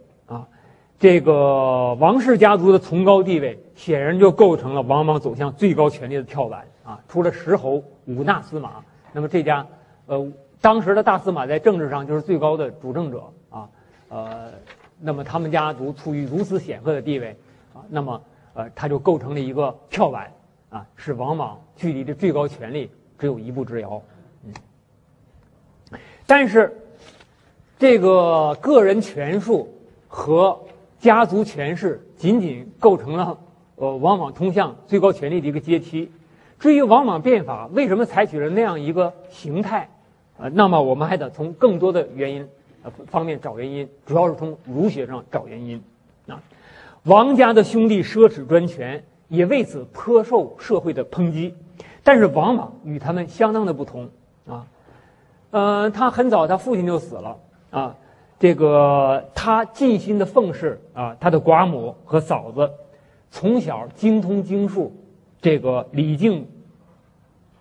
[1.00, 7.00] 这个王氏家族的崇高地位，显然就构成了王莽走向最高权力的跳板啊。
[7.08, 8.84] 除了石侯、五大司马，
[9.14, 9.66] 那么这家
[10.08, 13.70] 呃当时的大司马在政治上就是最高的主政者啊，
[14.10, 14.52] 呃，
[15.00, 17.38] 那么他们家族处于如此显赫的地位
[17.76, 18.20] 啊，那么
[18.56, 20.32] 呃，他就构成了一个跳板
[20.70, 24.02] 啊，使王莽距离的最高权力只有一步之遥。
[24.46, 26.76] 嗯，但是
[27.78, 29.72] 这个个人权术
[30.08, 30.60] 和
[31.08, 33.38] 家族权势仅仅构成了
[33.76, 36.12] 呃王莽通向最高权力的一个阶梯。
[36.60, 39.90] 至于王莽变法为什么采取了那样一个形态？
[40.38, 42.46] 呃，那么我们还得从更多的原因
[42.84, 45.82] 呃方面找原因，主要是从儒学上找原因。
[46.28, 46.44] 啊，
[47.04, 51.56] 王家的兄弟奢侈专权，也为此颇受社会的抨击。
[52.04, 54.10] 但是王莽与他们相当的不同
[54.46, 54.68] 啊，
[55.52, 57.38] 呃，他很早他父亲就死了
[57.72, 57.96] 啊，
[58.40, 62.72] 这个他尽心的奉侍啊他的寡母和嫂子，
[63.32, 64.96] 从小精通经术，
[65.42, 66.48] 这个礼敬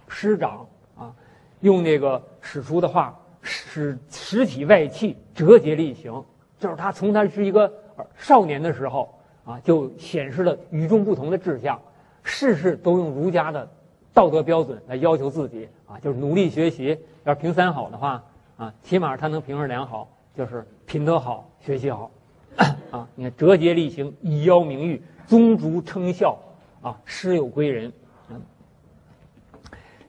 [0.08, 1.14] 师长啊。
[1.60, 6.22] 用那个史书的话，使实体外气折节力行，
[6.58, 7.72] 就是他从他是一个
[8.14, 11.80] 少年的时候啊，就显示了与众不同的志向，
[12.22, 13.66] 事事都用儒家的
[14.12, 16.98] 道德标准来要求自己啊，就是努力学习。
[17.24, 18.22] 要是评三好的话
[18.58, 22.10] 啊，起码他能评上两好，就是品德好，学习好
[22.90, 23.08] 啊。
[23.14, 26.38] 你看折节力行，以邀名誉，宗族称孝
[26.82, 27.92] 啊，师有归人。
[28.30, 28.40] 嗯，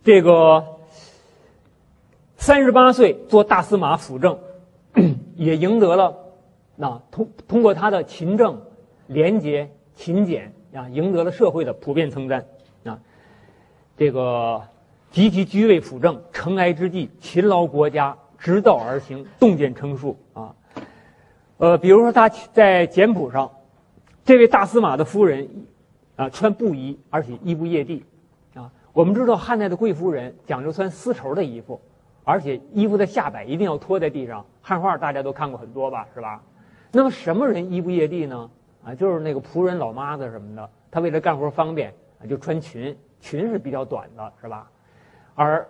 [0.03, 0.73] 这个。
[2.39, 4.37] 三十八岁做大司马辅政，
[5.35, 6.15] 也赢得了
[6.75, 8.61] 那通通过他的勤政、
[9.07, 12.45] 廉洁、勤俭啊，赢得了社会的普遍称赞
[12.83, 12.99] 啊。
[13.97, 14.61] 这个
[15.09, 20.55] 及其居位辅政，尘埃之际，勤劳国家，直道而行，洞见成数啊。
[21.57, 23.51] 呃，比如说他在简谱上，
[24.23, 25.49] 这位大司马的夫人
[26.15, 28.05] 啊，穿布衣，而且衣不曳地
[28.53, 28.71] 啊。
[28.93, 31.79] 我们知道汉代的贵夫人讲究穿丝绸的衣服。
[32.23, 36.43] 而且衣服的下摆一定要拖在地上，汉画大家都看过很多吧，是吧？
[36.91, 38.49] 那么什么人衣不曳地呢？
[38.83, 44.69] 啊，就是那个仆人、老妈子什么的，他为了干活方便啊，就穿裙，裙是比较短的，是吧？
[45.35, 45.65] 而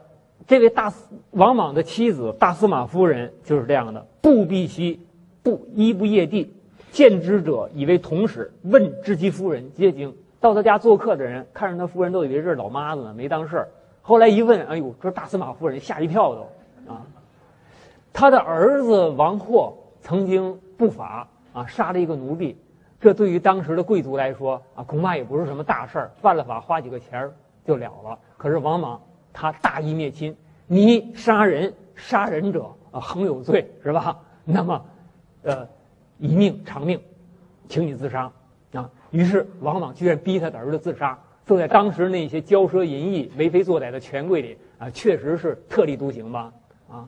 [0.46, 0.94] 这位大
[1.32, 5.00] 王莽的妻子大司马夫人就是这样的，不必兮，
[5.44, 6.54] 不衣不曳地，
[6.92, 10.16] 见之者以为同使，问知其夫人，皆惊。
[10.40, 13.70] 到他家做客的人看着他夫人，都以为这是老妈子呢，没当事儿。
[14.02, 17.02] 后来一问，哎呦，这大司马夫人，吓一跳都，啊，
[18.14, 22.56] 他的儿子王霍曾经不法啊，杀了一个奴婢，
[23.02, 27.34] 这对于当时的贵族来说啊，恐怕也不是什么大事儿，犯了法花几个钱儿
[27.66, 28.18] 就了了。
[28.38, 29.02] 可是王莽
[29.40, 34.18] 他大义灭亲，你杀人，杀人者啊恒有罪，是吧？
[34.44, 34.84] 那么，
[35.44, 35.68] 呃，
[36.18, 37.00] 一命偿命，
[37.70, 38.32] 请你自杀
[38.74, 38.90] 啊。
[39.12, 41.16] 于是王莽居然逼他的儿子自杀。
[41.46, 46.52] 坐在当时那些骄奢淫逸、为非作歹的权贵里啊，确实是特立独行吧？
[46.90, 47.08] 啊，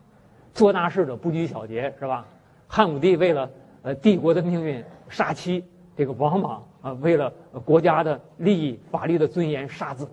[0.54, 2.28] 做大事者不拘小节，是吧？
[2.68, 3.50] 汉武帝为了
[3.82, 5.66] 呃帝国的命运杀妻，
[5.98, 7.34] 这个王莽啊为了
[7.66, 10.08] 国家的利益、法律的尊严杀子。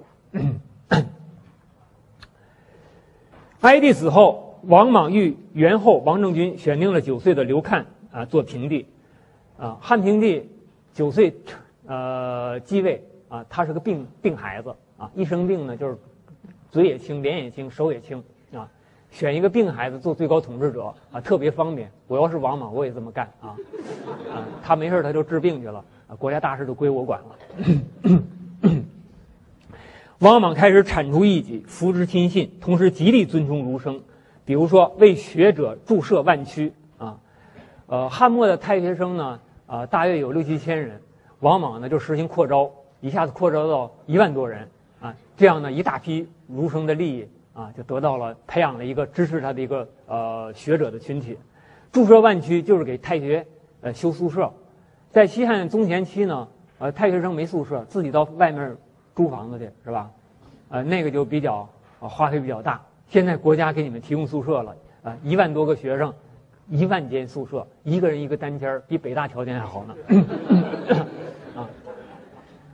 [3.67, 8.87] 哀帝死后，王莽与元后王政君选定了九岁的刘看啊做平帝，
[9.59, 10.49] 啊汉平帝
[10.95, 11.35] 九岁
[11.87, 13.03] 呃继位。
[13.29, 15.99] 啊，他是个病病孩子啊，一生病呢，就是
[16.71, 18.23] 嘴也轻，脸也轻，手也轻
[18.55, 18.71] 啊。
[19.11, 21.91] 选一个病孩子做最高统治者啊，特别方便。
[22.07, 23.59] 我要是王莽，我也这么干啊。
[24.33, 27.37] 啊，他没事他就治病去了啊，国家大事都归我管了。
[30.21, 34.01] 王莽开始铲除异己，扶植亲信，同时极力尊崇儒生，
[34.47, 37.19] 比如说为学者注设万区啊。
[37.87, 41.03] 呃，汉末的太学生呢，啊，大约有六七千人，
[41.41, 42.71] 王莽呢就实行扩招。
[43.03, 44.67] 一下子扩招到一万多人
[45.03, 51.37] 啊，这样呢，一大批儒生的利益啊，就得到了培养了一个支持他的一个呃学者的群体。
[51.93, 53.47] 驻设万区就是给太学
[53.83, 54.51] 呃修宿舍，
[55.11, 56.49] 在西汉宗前期呢，
[56.79, 58.75] 呃太学生没宿舍，自己到外面
[59.17, 60.09] 租房子去是吧？
[60.69, 61.69] 呃那个就比较
[61.99, 62.81] 花费比较大。
[63.09, 66.13] 现在国家给你们提供宿舍了啊，一万多个学生，
[66.69, 69.95] 一万间宿舍，一个人一个单间比北大条件还好呢。
[71.57, 71.69] 啊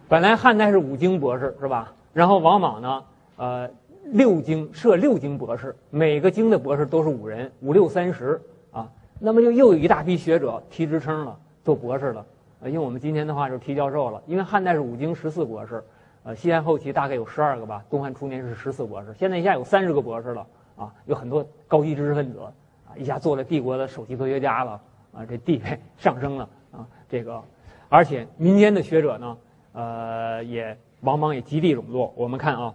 [0.08, 1.92] 本来汉代是五经博士是吧？
[2.12, 3.04] 然后王莽呢，
[3.36, 3.70] 呃，
[4.04, 8.40] 六经设六经博士，每个经的博士都是五人，五六三十
[8.72, 8.90] 啊。
[9.18, 12.26] 那么就又有一大批学者提职称了，做博士了。
[12.60, 14.22] 呃，用我们今天的话就是提教授了。
[14.26, 15.82] 因为汉代是五经十四博士，
[16.24, 20.46] 呃，西汉后期大概有十二个吧，东汉初年是十四博士，现在一下有三十个博士了
[20.76, 24.80] 啊，有很多高级知识分子啊，一下做了帝国的首席科学家了
[25.12, 27.42] 啊，这地位 上升了啊，这个，
[27.88, 29.36] 而且民间的学者呢。
[29.74, 32.12] 呃，也往往也极力笼络。
[32.14, 32.74] 我们看啊，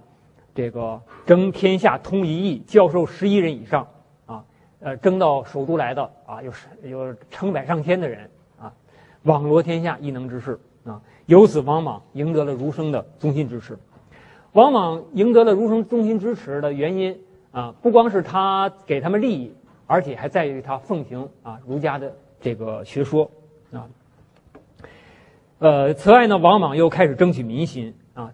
[0.55, 3.87] 这个征天下通一艺，教授十一人以上
[4.25, 4.43] 啊，
[4.79, 8.27] 呃，征到首都来的啊，有有成百上千的人
[8.59, 8.73] 啊，
[9.25, 13.77] 网罗天下异能之士啊，由此王莽赢得了儒生的衷心支持。
[14.53, 17.19] 王莽赢得了儒生衷心支持的原因
[17.51, 19.53] 啊，不光是他给他们利益，
[19.85, 23.29] 而且还在于他奉行啊儒家的这个学说
[23.71, 23.85] 啊。
[25.59, 28.31] 呃，此外呢，王莽又开始争取民心啊，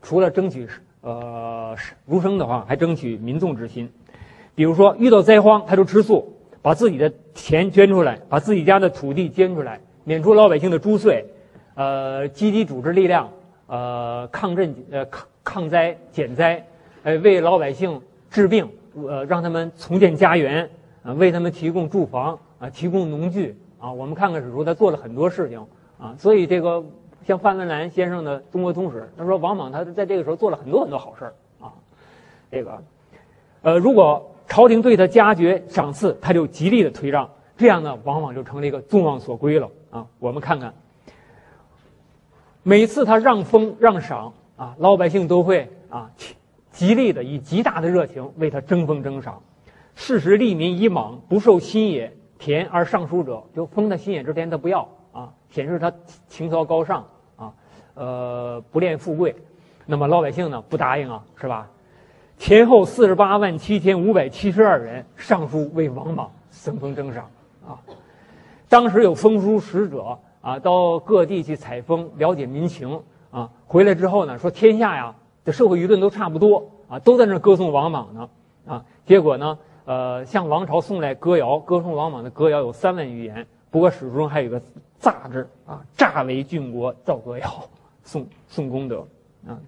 [0.00, 0.68] 除了争取
[1.00, 1.74] 呃
[2.06, 3.90] 儒生的话，还争取民众之心。
[4.54, 11.26] 比如说，遇到灾荒，他就吃素，把自己的钱捐出来，把自己家的土地捐出来，免除老百姓的租税，
[11.76, 13.30] 呃，积极组织力量，
[13.68, 16.66] 呃，抗震，呃，抗抗灾减灾，
[17.04, 20.68] 呃，为老百姓治病，呃，让他们重建家园，
[21.04, 25.64] 啊，为他们提供住房，啊，提供农具，啊，我们看看史书，他做了很多事情，
[26.00, 26.84] 啊，所以这个
[27.24, 31.70] 像范文澜先生的《中国通史》，他说王莽他在这个时候做了很多很多好事，啊，
[32.50, 32.82] 这个，
[33.62, 34.32] 呃，如果。
[34.48, 40.06] 朝廷对他加爵赏赐，他就极力的推让，这样呢，往往就成了一个众望所归了啊。
[40.20, 40.72] 我们看看，
[42.68, 46.10] 每次他让封让赏啊，老百姓都会啊
[46.72, 49.40] 极力的以极大的热情为他争封争赏。
[49.94, 54.80] 事实利民以莽不受新野田而上书者，就封他新野之田他不要
[55.12, 55.92] 啊，显示他
[56.26, 57.06] 情操高尚
[57.36, 57.54] 啊，
[57.94, 59.36] 呃不恋富贵。
[59.86, 61.70] 那么老百姓呢不答应啊，是吧？
[62.36, 67.30] 前后四十八万七千五百七十二人上书为王莽赠封征赏
[67.64, 67.78] 啊！
[68.68, 73.00] 当时有封书使者啊，到各地去采风，了解民情
[73.32, 73.50] 啊。
[73.66, 75.12] 回来之后呢，说天下呀，
[75.44, 78.28] 这社会舆论都差不多啊，都在那歌颂王莽呢
[78.64, 78.84] 啊。
[79.04, 83.44] 结果呢，呃，向王朝送来歌谣，歌颂王莽的歌谣有三万余言。
[83.72, 84.62] 不过史书中还有个
[85.00, 87.68] “诈”字啊，“诈为郡国造歌谣，
[88.04, 89.04] 送送功德
[89.48, 89.58] 啊。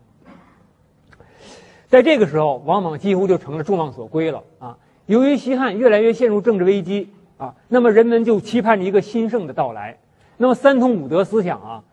[1.89, 4.79] 在这个时候，王莽几乎就成了众望所归了啊！
[5.07, 9.99] 由于西汉越来越陷入政治危机啊，那么人们就期盼着一个新盛的到来。
[10.39, 11.85] 那么三通五德思想啊，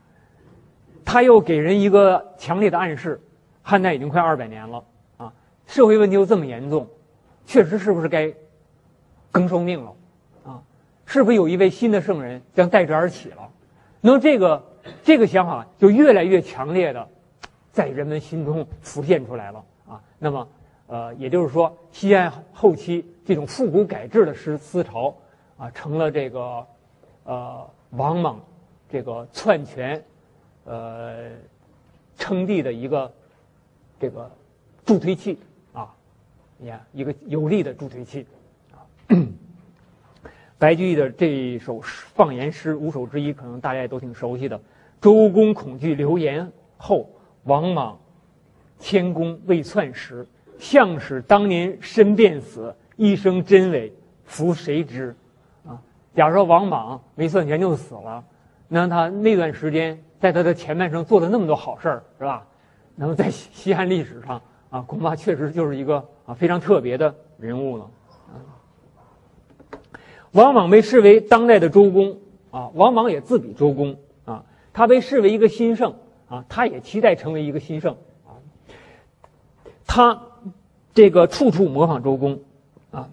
[1.04, 3.20] 他又给人一个强烈的暗示：
[3.62, 4.84] 汉代已经快二百年了
[5.18, 5.34] 啊，
[5.66, 6.88] 社会问题又这么严重，
[7.46, 8.34] 确实是不是该
[9.32, 9.94] 更受命了
[10.46, 10.62] 啊？
[11.06, 13.50] 是不是有一位新的圣人将代之而起了？
[14.00, 14.64] 那么这个
[15.04, 17.08] 这个想法就越来越强烈的
[17.72, 20.00] 在人们心中浮现出来了啊。
[20.20, 20.48] 那么，
[20.86, 25.16] 呃，也就是说，西汉后期这种复古改制的思思潮，
[25.58, 26.66] 啊，成了这个，
[27.24, 28.44] 呃，王莽
[28.90, 30.04] 这个篡权，
[30.66, 31.30] 呃，
[32.18, 33.14] 称帝的一个
[34.00, 34.30] 这个
[34.86, 35.40] 助推器
[35.74, 35.94] 啊，
[36.58, 38.26] 你看，一个有力的助推器
[38.72, 38.84] 啊。
[40.58, 44.60] 白居易的这一首放言诗五首之一，可能大家也都挺熟悉的
[45.02, 47.10] ：“周公恐惧流言后，
[47.44, 48.00] 王莽。”
[48.80, 50.28] 天公未篡时，
[50.60, 53.92] 相使当年身便死，一生真伪，
[54.26, 55.16] 夫谁知？
[56.16, 58.24] 假如说王莽没算钱就死了，
[58.68, 62.46] 那他那段时间在他的前半生做了那么多好事儿，是吧？
[62.96, 67.92] 那么在西汉历史上啊，恐怕确实就是一个啊非常特别的人物了。
[70.32, 72.18] 王莽被视为当代的周公
[72.52, 74.44] 啊，王莽也自比周公啊，
[74.74, 75.94] 他被视为一个新圣
[76.30, 77.96] 啊，他也期待成为一个新圣
[78.26, 78.40] 啊。
[79.86, 80.22] 他
[80.94, 82.40] 这个处处模仿周公，
[82.92, 83.10] 啊，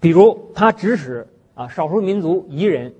[0.00, 2.94] 比如他指使啊少数民族彝人，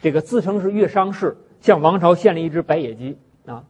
[0.00, 3.64] 这个自称是乐商氏，向王朝献了一只白野鸡啊，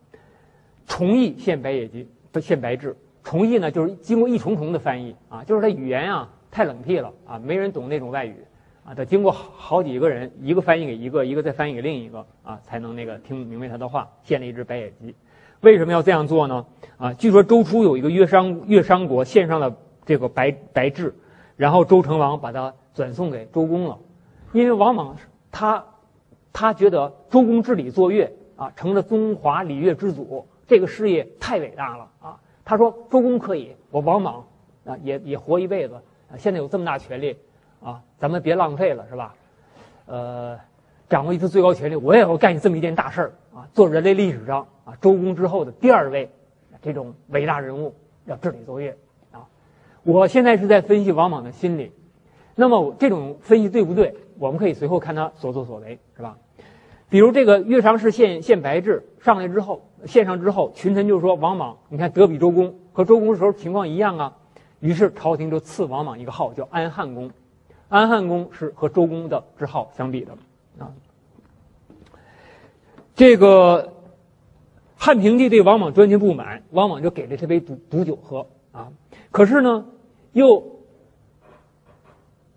[0.87, 2.95] 崇义献白野鸡，不献白雉。
[3.25, 8.37] 崇义呢，就是经过一重重的翻译啊，就是他语言啊太冷僻了啊，没人懂那种外语
[8.85, 15.15] 啊，他经过好几个人，一个翻译给一个，一个再翻译给另一个啊，才能那个听明白他的话，献了一只白野鸡。
[15.61, 16.65] 为什么要这样做呢？
[16.97, 19.77] 啊，据说周初有一个乐商乐商国献上了
[20.07, 21.13] 这个白白雉，
[21.57, 23.99] 然后周成王把它转送给周公了，
[24.59, 25.17] 因为王莽
[25.53, 25.85] 他
[26.53, 32.41] 他觉得周公治理作乐啊，成了中华礼乐之祖，这个事业太伟大了啊。
[32.65, 34.45] 他说周公可以，我王莽
[34.85, 35.95] 啊也也活一辈子
[36.29, 37.37] 啊，现在有这么大权力
[37.81, 39.33] 啊，咱们别浪费了是吧？
[40.07, 40.59] 呃，
[41.09, 44.67] 掌握一次最高权力，我也要干这么一件大事儿啊，做人类历史上。
[44.85, 46.29] 啊，周公之后的第二位，
[46.83, 47.95] 这种伟大人物
[48.25, 48.97] 要治理作业
[49.31, 49.47] 啊！
[50.03, 51.93] 我现在是在分析王莽的心理，
[52.55, 54.17] 那么这种分析对不对？
[54.39, 56.39] 我们可以随后看他所作所为，是吧？
[57.09, 64.37] 比如这个岳长氏献献白雉上来之后，献上之后，群臣就说王莽，你看德比周公，和周公时候情况一样啊。
[64.81, 67.31] 于是朝廷就赐王莽一个号，叫安汉公。
[67.89, 70.33] 安汉公是和周公的之号相比的
[70.79, 70.93] 啊。
[73.15, 73.95] 这个。
[75.01, 78.89] 汉平帝对王莽专权不满，王莽就给了他杯毒毒酒喝啊。
[79.31, 79.87] 可是呢，
[80.33, 80.81] 又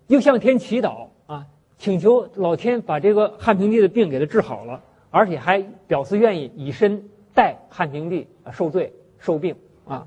[0.08, 1.46] 又向天祈祷啊，
[1.82, 4.80] 请求老天把这个汉平帝的病给他治好了，
[5.10, 7.02] 而且还表示愿意以身
[7.34, 10.06] 代汉平帝受罪受病啊。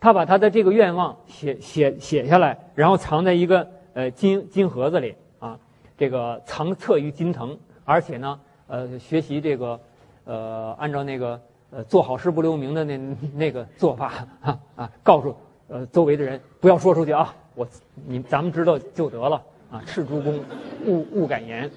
[0.00, 5.56] 他把他的这个愿望写写写下来，然后藏在一个呃金金盒子里啊，
[5.96, 9.78] 这个藏册于金藤，而且呢，呃，学习这个
[10.24, 11.40] 呃，按照那个
[11.70, 12.98] 呃做好事不留名的那
[13.36, 15.32] 那个做法啊啊，告诉
[15.68, 17.64] 呃周围的人不要说出去啊，我
[18.04, 19.40] 你咱们知道就得了
[19.74, 20.38] 啊，赤诸公
[20.86, 21.68] 勿勿敢言。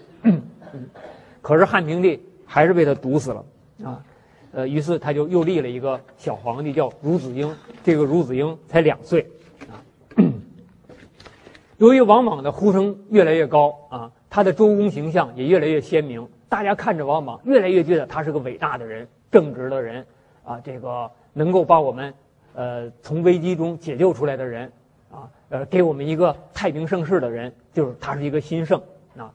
[1.41, 3.45] 可是汉平帝还是被他毒死了
[3.83, 4.03] 啊。
[4.51, 7.51] 呃，于是他就又立了一个小皇帝，叫孺子婴。
[7.83, 9.25] 这个孺子婴才两岁，
[9.61, 9.81] 啊。
[11.77, 16.27] 由于王莽的呼声越来越高啊，他的周公形象也越来越鲜明。
[16.47, 20.05] 大家看着王莽，越来越觉得他是个伟大的人、正直的人，
[20.43, 22.13] 啊，这个能够把我们，
[22.53, 24.71] 呃，从危机中解救出来的人，
[25.49, 28.81] 呃，给我们一个太平盛世的人，就是他是一个新圣
[29.17, 29.33] 啊。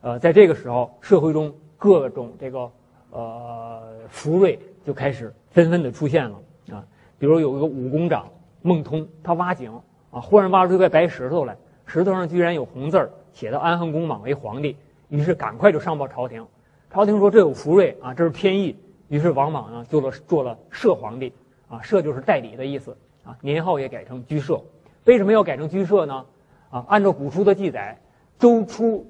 [0.00, 2.70] 呃，在这个时候，社会中各种这个。
[3.12, 6.38] 呃，福瑞就开始纷纷的出现了
[6.70, 6.86] 啊，
[7.18, 8.28] 比如有一个武功长
[8.62, 9.74] 孟通，他挖井
[10.12, 14.76] 啊，忽然挖出一块白石头来，石头上居然有红字儿，写的安恒公莽为皇帝，
[15.08, 16.46] 于是赶快就上报朝廷，
[16.88, 18.76] 朝廷说这有福瑞啊，这是天意，
[19.08, 21.32] 于是王莽呢做了做了摄皇帝
[21.68, 24.62] 啊，摄就是代理的意思啊，年号也改成居摄，
[25.10, 26.24] 为什么要改成居舍呢？
[26.70, 27.98] 啊，按照古书的记载，
[28.38, 29.04] 周初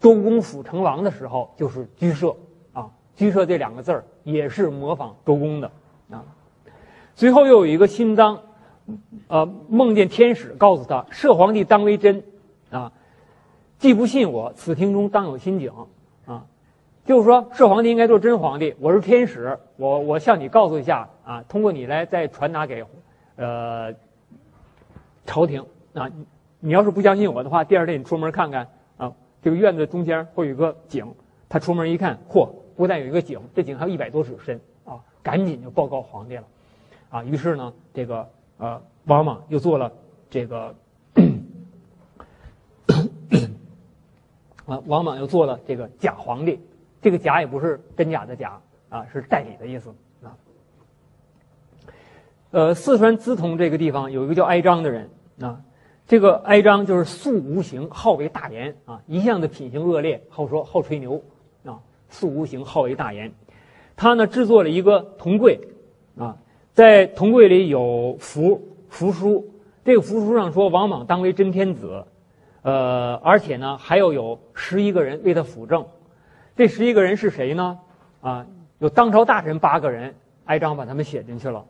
[0.00, 2.34] 周公辅成王的时候就是居舍
[2.72, 2.88] 啊。
[3.14, 5.70] 居舍这两个字儿也是模仿周公的
[6.10, 6.24] 啊。
[7.14, 8.40] 随后又有一个新章，
[9.28, 12.24] 呃，梦见天使告诉他：“摄皇帝当为真，
[12.70, 12.90] 啊，
[13.78, 15.70] 既不信我，此庭中当有心景
[16.24, 16.46] 啊。”
[17.04, 18.74] 就是说，摄皇帝应该做真皇帝。
[18.80, 22.82] 我是天使，我我向你告诉一下啊，通过你来再传达给
[23.36, 23.92] 呃
[25.26, 26.10] 朝廷啊。
[26.60, 29.12] 你要是不相信我的话，第二天你出门看看啊，
[29.42, 31.14] 这个院子中间会有一个井。
[31.48, 32.48] 他出门一看，嚯！
[32.76, 34.98] 不但有一个井，这井还有一百多尺深啊！
[35.22, 36.44] 赶紧就报告皇帝了，
[37.08, 37.22] 啊！
[37.24, 39.92] 于是呢，这个呃，王莽又做了
[40.28, 40.74] 这个
[44.66, 46.58] 啊，王莽又做了这个假皇帝。
[47.00, 49.94] 这个假也不是真假的假啊，是代理的意思。
[52.50, 55.60] 呃，四川资潼这个地方有一个叫哀章的人啊，
[56.06, 61.22] 这个哀章就是素无形，好为大言啊，一向的品行恶劣，好说好吹牛
[61.64, 61.78] 啊。
[62.08, 63.32] 素无形，好为大言。
[63.96, 65.60] 他呢制作了一个铜柜，
[66.16, 66.36] 啊，
[66.72, 69.52] 在铜柜里有符符书。
[69.84, 72.04] 这个符书上说王莽当为真天子，
[72.62, 75.84] 呃，而且呢还要有十一个人为他辅政。
[76.56, 77.78] 这十一个人是谁呢？
[78.20, 78.46] 啊，
[78.78, 81.64] 有当朝大臣八个人，哀章把他们写进去了，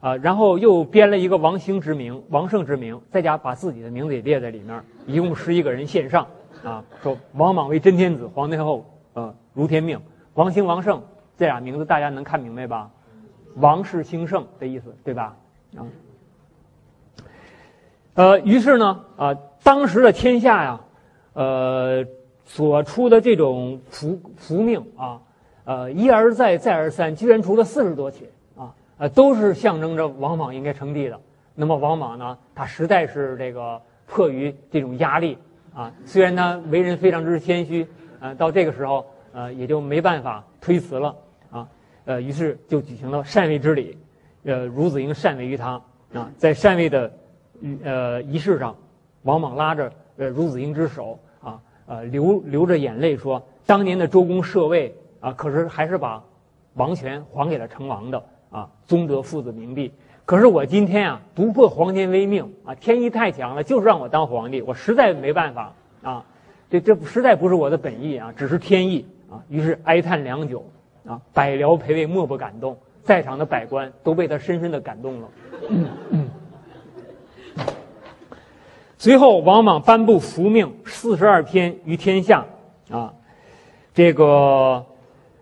[0.00, 6.26] 啊，然后又编了一个王兴之名、王胜之名，再加把自己的名字也列在里面，一共十一个人献上，
[6.64, 8.84] 啊，说王莽为真天子，皇太后。
[9.12, 10.00] 呃，如天命，
[10.34, 11.02] 王兴、王胜
[11.36, 12.88] 这俩名字大家能看明白吧？
[13.56, 15.36] 王氏兴盛的意思，对吧？
[15.76, 15.82] 啊，
[18.14, 19.34] 呃，于是呢，啊，
[19.64, 20.80] 当时的天下呀，
[21.32, 22.06] 呃，
[22.44, 25.20] 所出的这种福福命啊，
[25.64, 28.28] 呃，一而再，再而三，居然出了四十多起，
[29.00, 31.18] 呃，都是象征着王莽应该称帝的。
[31.54, 35.38] 那么王莽呢，他实在是这个迫于这种压力
[35.74, 37.86] 啊，虽然他为人非常之谦虚。
[38.20, 41.16] 呃，到这个时候，呃，也就没办法推辞了
[41.50, 41.66] 啊，
[42.04, 43.96] 呃，于是就举行了禅位之礼，
[44.44, 45.80] 呃，孺子婴禅位于他
[46.12, 47.10] 啊，在禅位的
[47.82, 48.76] 呃仪式上，
[49.22, 56.22] 王莽拉着呃孺子婴之手啊，呃流流着眼泪说：“当年的周公摄位啊，可是还是把
[56.74, 59.92] 王权还给了成王的啊，宗德父子明帝。
[60.24, 65.72] 可是我今天啊，不破皇天威命啊，天意太强了，就是让我当皇帝，我实在没办法
[66.02, 66.24] 啊。”
[66.70, 69.42] 这这实在不是我的本意啊，只是天意啊。
[69.48, 70.64] 于是哀叹良久，
[71.04, 75.28] 啊，百僚陪位莫不感动，在场的百官都被他深深的感动了。
[75.68, 76.28] 嗯
[78.98, 82.44] 随后，王莽颁布符命四十二篇于天下，
[82.90, 83.14] 啊，
[83.94, 84.84] 这个，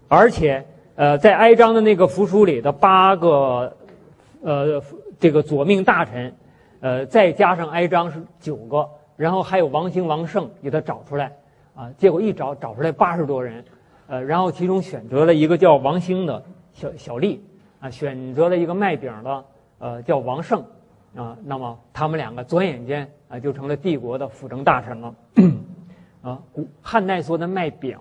[0.06, 0.64] 而且
[0.99, 3.72] 呃，在哀章的那个符书里的八个，
[4.42, 4.82] 呃，
[5.20, 6.34] 这个左命大臣，
[6.80, 8.84] 呃，再加上哀章是九个。
[9.16, 11.30] 然后还有王兴、王胜给他找出来，
[11.76, 13.64] 啊，结果一找找出来八十多人，
[14.09, 16.42] 呃，然后其中选择了一个叫王兴的
[16.72, 17.38] 小小吏，
[17.78, 19.44] 啊，选择了一个卖饼的，
[19.78, 20.61] 呃，叫王胜，
[21.14, 25.14] 啊，那么他们两个转眼间啊就成了帝国的辅政大臣了，
[26.22, 27.96] 啊，古汉代说的卖饼，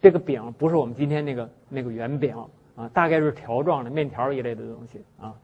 [0.00, 2.34] 这个饼不是我们今天那个那个圆饼，
[2.76, 5.34] 啊，大概是条状的面条一类的东西，啊，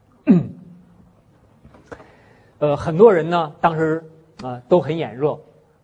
[2.59, 4.03] 呃，很多人呢当时。
[4.43, 5.39] 啊，都很眼热，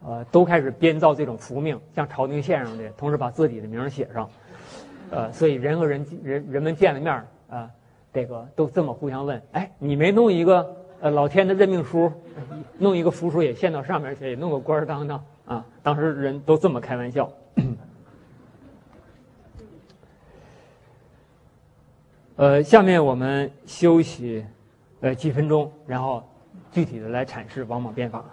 [0.05, 4.29] 呃，都开始编造这种符命，像朝廷献上的，同时把自己的名写上，
[5.09, 7.71] 呃，所以人和人人人们见了面啊，
[8.13, 12.11] 这个都这么互相问，哎，你没弄一个呃老天的任命书，
[12.77, 15.65] 弄一个符书也献到上面去，也弄个官当当啊？
[15.81, 17.31] 当时人都这么开玩笑。
[22.41, 24.43] 呃下面我们休息
[25.01, 26.27] 呃几分钟然后
[26.71, 28.25] 具体的来阐释王莽变法。